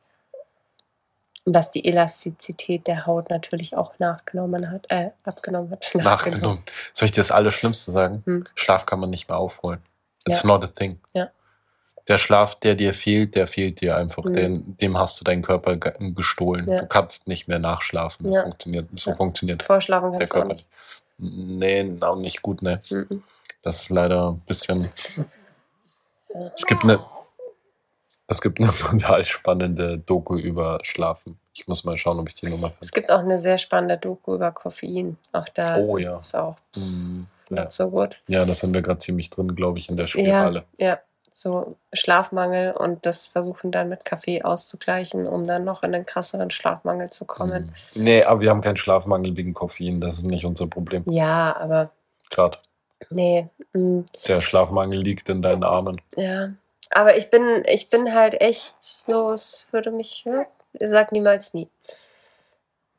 [1.44, 5.90] Und dass die Elastizität der Haut natürlich auch nachgenommen hat, äh, abgenommen hat.
[5.94, 6.62] Nachgenommen.
[6.92, 8.22] Soll ich dir das Allerschlimmste sagen?
[8.26, 8.44] Hm.
[8.54, 9.80] Schlaf kann man nicht mehr aufholen.
[10.26, 10.48] It's Ja.
[10.48, 11.00] not a thing.
[11.14, 11.30] Ja.
[12.08, 14.24] Der Schlaf, der dir fehlt, der fehlt dir einfach.
[14.24, 14.34] Mhm.
[14.34, 16.68] Den, dem hast du deinen Körper ge- gestohlen.
[16.68, 16.80] Ja.
[16.80, 18.26] Du kannst nicht mehr nachschlafen.
[18.26, 18.42] Das Ja.
[18.42, 20.68] funktioniert, so funktioniert Vorschlafen der kannst du auch Körper nicht.
[21.18, 21.58] nicht.
[21.58, 22.82] Nee, auch nicht gut, ne.
[22.90, 23.22] Mhm.
[23.62, 24.90] Das ist leider ein bisschen.
[26.56, 27.00] Es gibt eine.
[28.30, 31.38] Es gibt eine total spannende Doku über Schlafen.
[31.52, 32.92] Ich muss mal schauen, ob ich die Nummer Es finde.
[33.00, 35.16] gibt auch eine sehr spannende Doku über Koffein.
[35.32, 36.16] Auch da Oh, ist ja.
[36.18, 37.68] es auch Mm, Ja.
[37.70, 38.16] so gut.
[38.28, 40.64] ja, da sind wir gerade ziemlich drin, glaube ich, in der Spirale.
[40.78, 41.00] Ja,
[41.32, 46.50] so Schlafmangel und das versuchen dann mit Kaffee auszugleichen, um dann noch in den krasseren
[46.52, 47.74] Schlafmangel zu kommen.
[47.94, 48.02] Mm.
[48.04, 50.00] Nee, aber wir haben keinen Schlafmangel wegen Koffein.
[50.00, 51.02] Das ist nicht unser Problem.
[51.10, 51.90] Ja, aber
[52.30, 52.58] Gerade.
[53.10, 56.00] nee, mm, Der Schlafmangel liegt in deinen Armen.
[56.16, 56.50] ja.
[56.90, 60.46] Aber ich bin, ich bin halt echt so, es würde mich, ja,
[60.78, 61.68] sag niemals nie.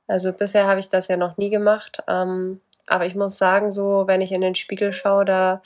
[0.07, 2.03] Also bisher habe ich das ja noch nie gemacht.
[2.07, 5.61] Ähm, aber ich muss sagen, so, wenn ich in den Spiegel schaue, da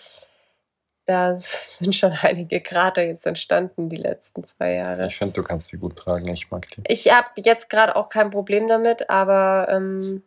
[1.06, 5.08] da sind schon einige Krater jetzt entstanden die letzten zwei Jahre.
[5.08, 6.28] Ich finde, du kannst die gut tragen.
[6.30, 6.82] Ich mag die.
[6.88, 10.24] Ich habe jetzt gerade auch kein Problem damit, aber ähm,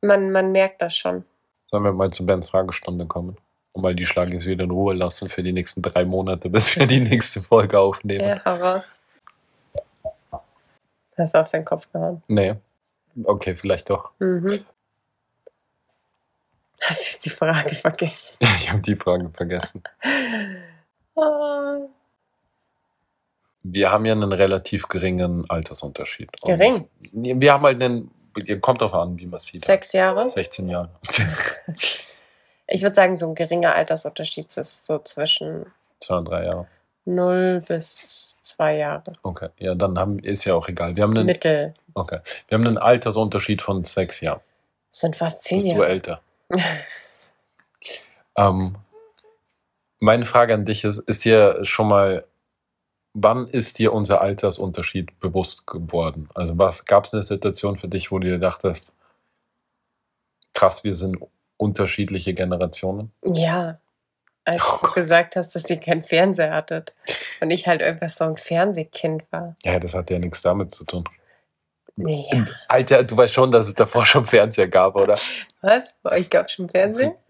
[0.00, 1.24] man, man merkt das schon.
[1.70, 3.36] Sollen wir mal zu Bens Fragestunde kommen?
[3.76, 6.86] Und mal die Schlagis wieder in Ruhe lassen für die nächsten drei Monate, bis wir
[6.86, 8.26] die nächste Folge aufnehmen.
[8.26, 8.84] Ja, hau raus.
[11.18, 12.22] Hast du auf deinen Kopf gehauen?
[12.26, 12.54] Nee.
[13.22, 14.12] Okay, vielleicht doch.
[14.18, 14.64] Mhm.
[16.80, 18.38] Hast du jetzt die Frage vergessen?
[18.56, 19.82] Ich habe die Frage vergessen.
[21.14, 21.90] Oh,
[23.62, 26.30] Wir haben ja einen relativ geringen Altersunterschied.
[26.40, 26.88] Und Gering?
[27.12, 28.10] Wir haben halt einen,
[28.62, 29.66] kommt drauf an, wie man sieht.
[29.66, 30.26] Sechs Jahre?
[30.26, 30.88] 16 Jahre.
[32.68, 35.66] Ich würde sagen, so ein geringer Altersunterschied ist so zwischen
[36.00, 36.66] Zwei und drei Jahre.
[37.04, 39.12] 0 bis 2 Jahre.
[39.22, 40.96] Okay, ja, dann haben, ist ja auch egal.
[40.96, 41.74] Wir haben einen, Mittel.
[41.94, 42.20] okay.
[42.48, 44.40] Wir haben einen Altersunterschied von sechs Jahren.
[44.90, 45.88] Das sind fast 10 Bist du Jahre.
[45.88, 46.20] älter?
[48.38, 48.76] Ähm,
[49.98, 52.26] meine Frage an dich ist, ist dir schon mal,
[53.14, 56.28] wann ist dir unser Altersunterschied bewusst geworden?
[56.34, 58.92] Also was gab es eine Situation für dich, wo du dir dachtest,
[60.52, 61.16] krass, wir sind
[61.56, 63.12] unterschiedliche Generationen?
[63.24, 63.78] Ja.
[64.44, 66.94] Als Oh du gesagt hast, dass ihr keinen Fernseher hattet.
[67.40, 69.56] Und ich halt einfach so ein Fernsehkind war.
[69.64, 71.04] Ja, das hat ja nichts damit zu tun.
[71.96, 72.28] Nee.
[72.68, 75.18] Alter, du weißt schon, dass es davor schon Fernseher gab, oder?
[75.62, 75.96] Was?
[76.02, 77.14] Bei euch gab es schon Fernsehen?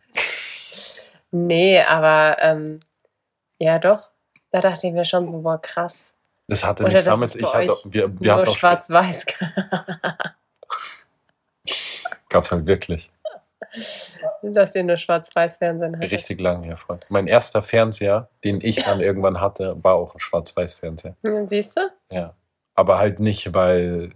[1.32, 2.80] Nee, aber ähm,
[3.58, 4.08] ja doch.
[4.50, 6.14] Da dachte ich mir schon so, boah, krass.
[6.48, 7.34] Das hatte Oder nichts das damit.
[7.34, 9.26] Ich hatte, wir, wir Nur schwarz-weiß.
[12.28, 13.10] gab es halt wirklich.
[14.54, 16.10] Dass ihr nur Schwarz-Weiß-Fernsehen hattet.
[16.12, 17.04] Richtig lange, ja, Freund.
[17.08, 21.16] Mein erster Fernseher, den ich dann irgendwann hatte, war auch ein Schwarz-Weiß-Fernseher.
[21.22, 21.80] Hm, Siehst du?
[22.10, 22.34] Ja.
[22.74, 24.10] Aber halt nicht, weil,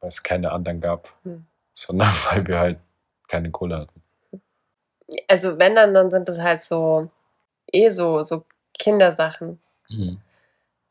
[0.00, 1.46] weil es keine anderen gab, Hm.
[1.72, 2.78] sondern weil wir halt
[3.28, 4.02] keine Kohle hatten.
[5.28, 7.10] Also wenn dann, dann sind das halt so
[7.72, 8.44] eh so, so
[8.78, 9.60] Kindersachen,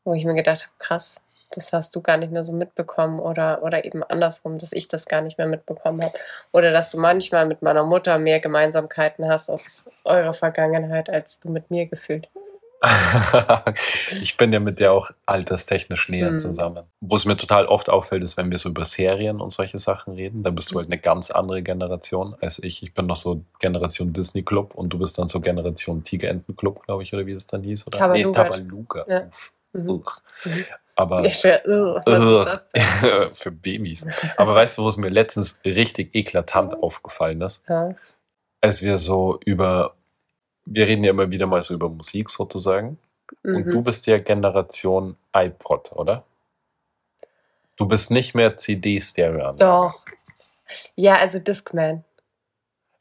[0.04, 1.20] wo ich mir gedacht habe, krass,
[1.54, 5.06] das hast du gar nicht mehr so mitbekommen oder, oder eben andersrum, dass ich das
[5.06, 6.14] gar nicht mehr mitbekommen habe.
[6.52, 11.50] Oder dass du manchmal mit meiner Mutter mehr Gemeinsamkeiten hast aus eurer Vergangenheit, als du
[11.50, 12.28] mit mir gefühlt.
[14.20, 16.38] ich bin ja mit der auch alterstechnisch näher Hm.
[16.40, 16.84] zusammen.
[17.00, 20.14] Wo es mir total oft auffällt, ist, wenn wir so über Serien und solche Sachen
[20.14, 22.82] reden, da bist du halt eine ganz andere Generation als ich.
[22.82, 26.82] Ich bin noch so Generation Disney Club und du bist dann so Generation Tigerenten Club,
[26.84, 27.86] glaube ich, oder wie es dann hieß.
[27.86, 27.98] Oder?
[27.98, 28.42] Tabaluga.
[28.44, 29.04] Tabaluga.
[29.08, 29.20] Ja.
[29.72, 30.02] Mhm.
[30.44, 30.64] Mhm.
[30.96, 33.30] Aber ist das denn?
[33.34, 34.06] für Babys.
[34.36, 37.62] Aber weißt du, wo es mir letztens richtig eklatant aufgefallen ist?
[37.68, 37.94] Ja.
[38.60, 39.94] Als wir so über,
[40.66, 42.98] wir reden ja immer wieder mal so über Musik sozusagen.
[43.42, 43.70] Und Mhm.
[43.70, 46.24] du bist ja Generation iPod, oder?
[47.76, 49.52] Du bist nicht mehr CD-Stereo.
[49.54, 50.04] Doch.
[50.94, 52.04] Ja, also Discman.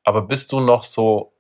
[0.04, 1.32] Aber bist du noch so,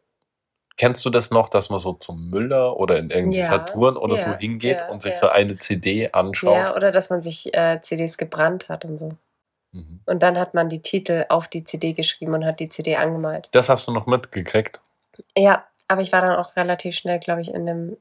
[0.77, 4.17] kennst du das noch, dass man so zum Müller oder in irgendeinen Ja, Saturn oder
[4.17, 6.55] so ja, hingeht ja, und sich so eine CD anschaut?
[6.55, 9.11] Ja, oder dass man sich äh, CDs gebrannt hat und so.
[9.71, 10.01] Mhm.
[10.05, 13.49] Und dann hat man die Titel auf die CD geschrieben und hat die CD angemalt.
[13.51, 14.79] Das hast du noch mitgekriegt?
[15.37, 17.97] Ja, aber ich war dann auch relativ schnell, glaube ich, in dem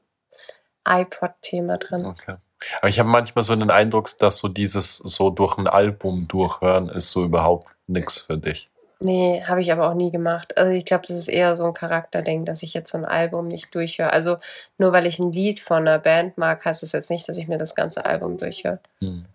[0.85, 2.05] iPod-Thema drin.
[2.05, 2.35] Okay.
[2.79, 6.89] Aber ich habe manchmal so den Eindruck, dass so dieses so durch ein Album durchhören
[6.89, 8.69] ist so überhaupt nichts für dich.
[9.03, 10.57] Nee, habe ich aber auch nie gemacht.
[10.57, 13.47] Also ich glaube, das ist eher so ein Charakterding, dass ich jetzt so ein Album
[13.49, 14.13] nicht durchhöre.
[14.13, 14.37] Also
[14.77, 17.47] nur weil ich ein Lied von einer Band mag, heißt es jetzt nicht, dass ich
[17.47, 18.79] mir das ganze Album durchhöre.
[18.99, 19.25] Hm.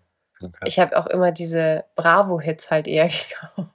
[0.41, 0.51] Okay.
[0.65, 3.07] Ich habe auch immer diese Bravo-Hits halt eher
[3.55, 3.69] gekauft,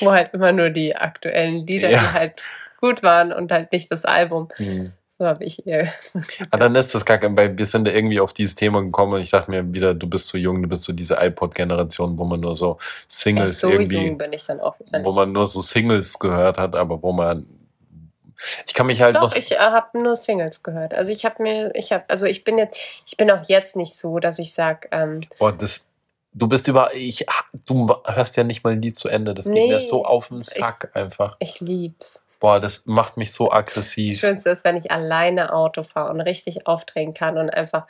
[0.00, 2.00] wo halt immer nur die aktuellen Lieder, Ja.
[2.00, 2.42] die halt
[2.80, 4.48] gut waren und halt nicht das Album.
[4.56, 4.92] Hm.
[5.18, 5.92] So habe ich eher.
[6.50, 9.14] Ah, dann ist das gar kein, weil wir sind da irgendwie auf dieses Thema gekommen
[9.14, 12.24] und ich dachte mir wieder, du bist so jung, du bist so diese iPod-Generation, wo
[12.24, 15.46] man nur so Singles so irgendwie, jung bin ich dann auch wieder wo man nur
[15.46, 17.46] so Singles gehört hat, aber wo man,
[18.66, 20.94] ich kann mich halt noch, Doch, ich äh, habe nur Singles gehört.
[20.94, 23.94] Also ich habe mir, ich habe, also ich bin jetzt, ich bin auch jetzt nicht
[23.96, 25.88] so, dass ich sage, ähm, boah, das,
[26.32, 27.26] du bist über, ich,
[27.66, 30.28] du hörst ja nicht mal ein Lied zu Ende, das geht mir Nee, so auf
[30.28, 31.36] den Sack einfach.
[31.40, 32.22] ich lieb's.
[32.40, 34.18] Boah, das macht mich so Das aggressiv.
[34.18, 37.86] Schönste ist, wenn ich alleine Auto fahre und richtig aufdrehen kann und einfach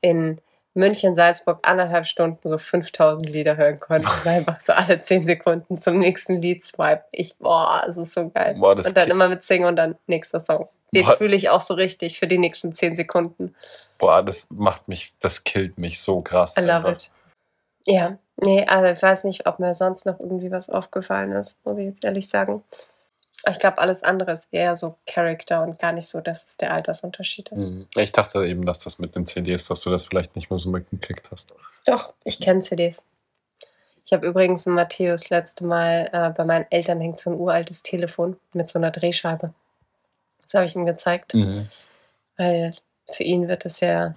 [0.00, 0.40] in
[0.74, 5.80] München, Salzburg anderthalb Stunden so 5000 Lieder hören konnte und einfach so alle 10 Sekunden
[5.80, 7.04] zum nächsten Lied swipe.
[7.12, 8.56] Ich, boah, es ist so geil.
[8.58, 10.68] Boah, das und dann immer mit singen und dann nächster Song.
[10.92, 11.16] Den Boah.
[11.16, 13.54] fühle ich auch so richtig für die nächsten 10 Sekunden.
[13.98, 16.56] Boah, das macht mich, das killt mich so krass.
[16.56, 16.92] I love einfach.
[16.92, 17.10] it.
[17.86, 21.78] Ja, nee, also ich weiß nicht, ob mir sonst noch irgendwie was aufgefallen ist, muss
[21.78, 22.62] ich jetzt ehrlich sagen.
[23.50, 26.72] Ich glaube, alles andere ist eher so Charakter und gar nicht so, dass es der
[26.72, 27.58] Altersunterschied ist.
[27.58, 27.86] Mhm.
[27.96, 30.70] Ich dachte eben, dass das mit den CDs, dass du das vielleicht nicht mehr so
[30.70, 31.52] mitgekriegt hast.
[31.84, 33.02] Doch, ich kenne CDs.
[34.04, 37.82] Ich habe übrigens ein Matthäus letzte Mal äh, bei meinen Eltern hängt so ein uraltes
[37.82, 39.52] Telefon mit so einer Drehscheibe.
[40.42, 41.68] Das habe ich ihm gezeigt, Mhm.
[42.36, 42.74] weil
[43.12, 44.14] für ihn wird es ja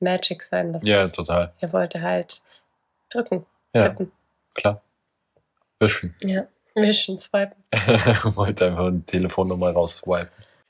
[0.00, 0.72] Magic sein.
[0.72, 1.52] Das Ja, ist- total.
[1.60, 2.40] Er wollte halt
[3.10, 4.12] drücken, Ja, tippen.
[4.54, 4.80] klar.
[5.78, 6.14] Wischen.
[6.22, 6.46] Ja.
[6.74, 7.56] Wischen, swipen.
[8.36, 10.28] Wollte einfach eine Telefonnummer rausswipen.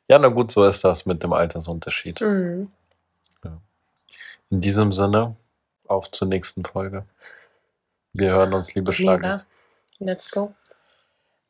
[0.08, 2.20] Ja, na gut, so ist das mit dem Altersunterschied.
[2.20, 2.70] Mhm.
[4.50, 5.36] In diesem Sinne,
[5.86, 7.04] auf zur nächsten Folge.
[8.12, 9.22] Wir hören uns, liebe Schlagis.
[9.22, 9.44] Mega.
[10.00, 10.52] Let's go.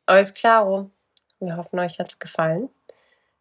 [0.04, 0.90] Alles klaro.
[1.38, 2.68] Wir hoffen, euch hat's gefallen.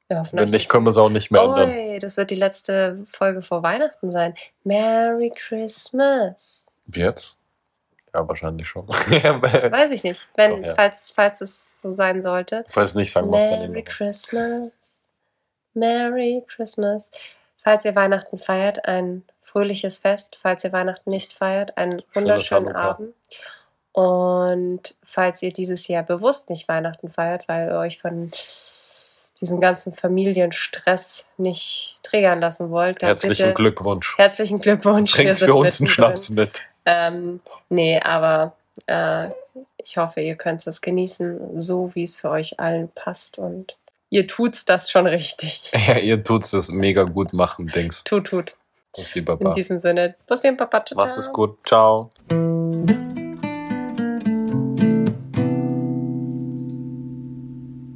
[0.08, 1.70] Wir hoffen, Wenn euch nicht, können wir es auch nicht mehr ändern.
[1.70, 4.36] Oi, das wird die letzte Folge vor Weihnachten sein.
[4.64, 6.66] Merry Christmas.
[6.86, 7.39] Wird's?
[8.14, 8.88] Ja, wahrscheinlich schon.
[8.90, 10.28] Weiß ich nicht.
[10.36, 10.76] Wenn, Doch, ja.
[10.76, 12.66] falls, falls es so sein sollte.
[12.74, 13.84] weiß nicht, sagen wir es dann Merry.
[13.84, 14.72] Christmas.
[15.74, 17.12] Merry Christmas.
[17.64, 20.40] Falls ihr Weihnachten feiert, ein fröhliches Fest.
[20.42, 22.76] Falls ihr Weihnachten nicht feiert, einen wunderschönen.
[22.76, 23.14] Abend.
[23.92, 28.32] Und falls ihr dieses Jahr bewusst nicht Weihnachten feiert, weil ihr euch von
[29.42, 34.18] diesem ganzen Familienstress nicht triggern lassen wollt, dann Herzlichen bitte Glückwunsch.
[34.18, 35.12] herzlichen Glückwunsch.
[35.12, 35.88] Trinkt für uns einen.
[35.88, 36.62] Schnaps mit.
[36.90, 38.54] Ähm, nee, aber
[38.88, 39.30] äh,
[39.78, 43.38] ich hoffe, ihr könnt es genießen, so wie es für euch allen passt.
[43.38, 43.78] Und
[44.10, 45.72] ihr tut's das schon richtig.
[45.88, 48.56] Ja, ihr tut's das mega gut machen, denkst Tut, tut.
[48.96, 49.02] du.
[49.14, 50.84] lieber In diesem Sinne, Bussi und Papa.
[50.84, 51.58] ciao, Macht es gut.
[51.66, 52.12] Ciao.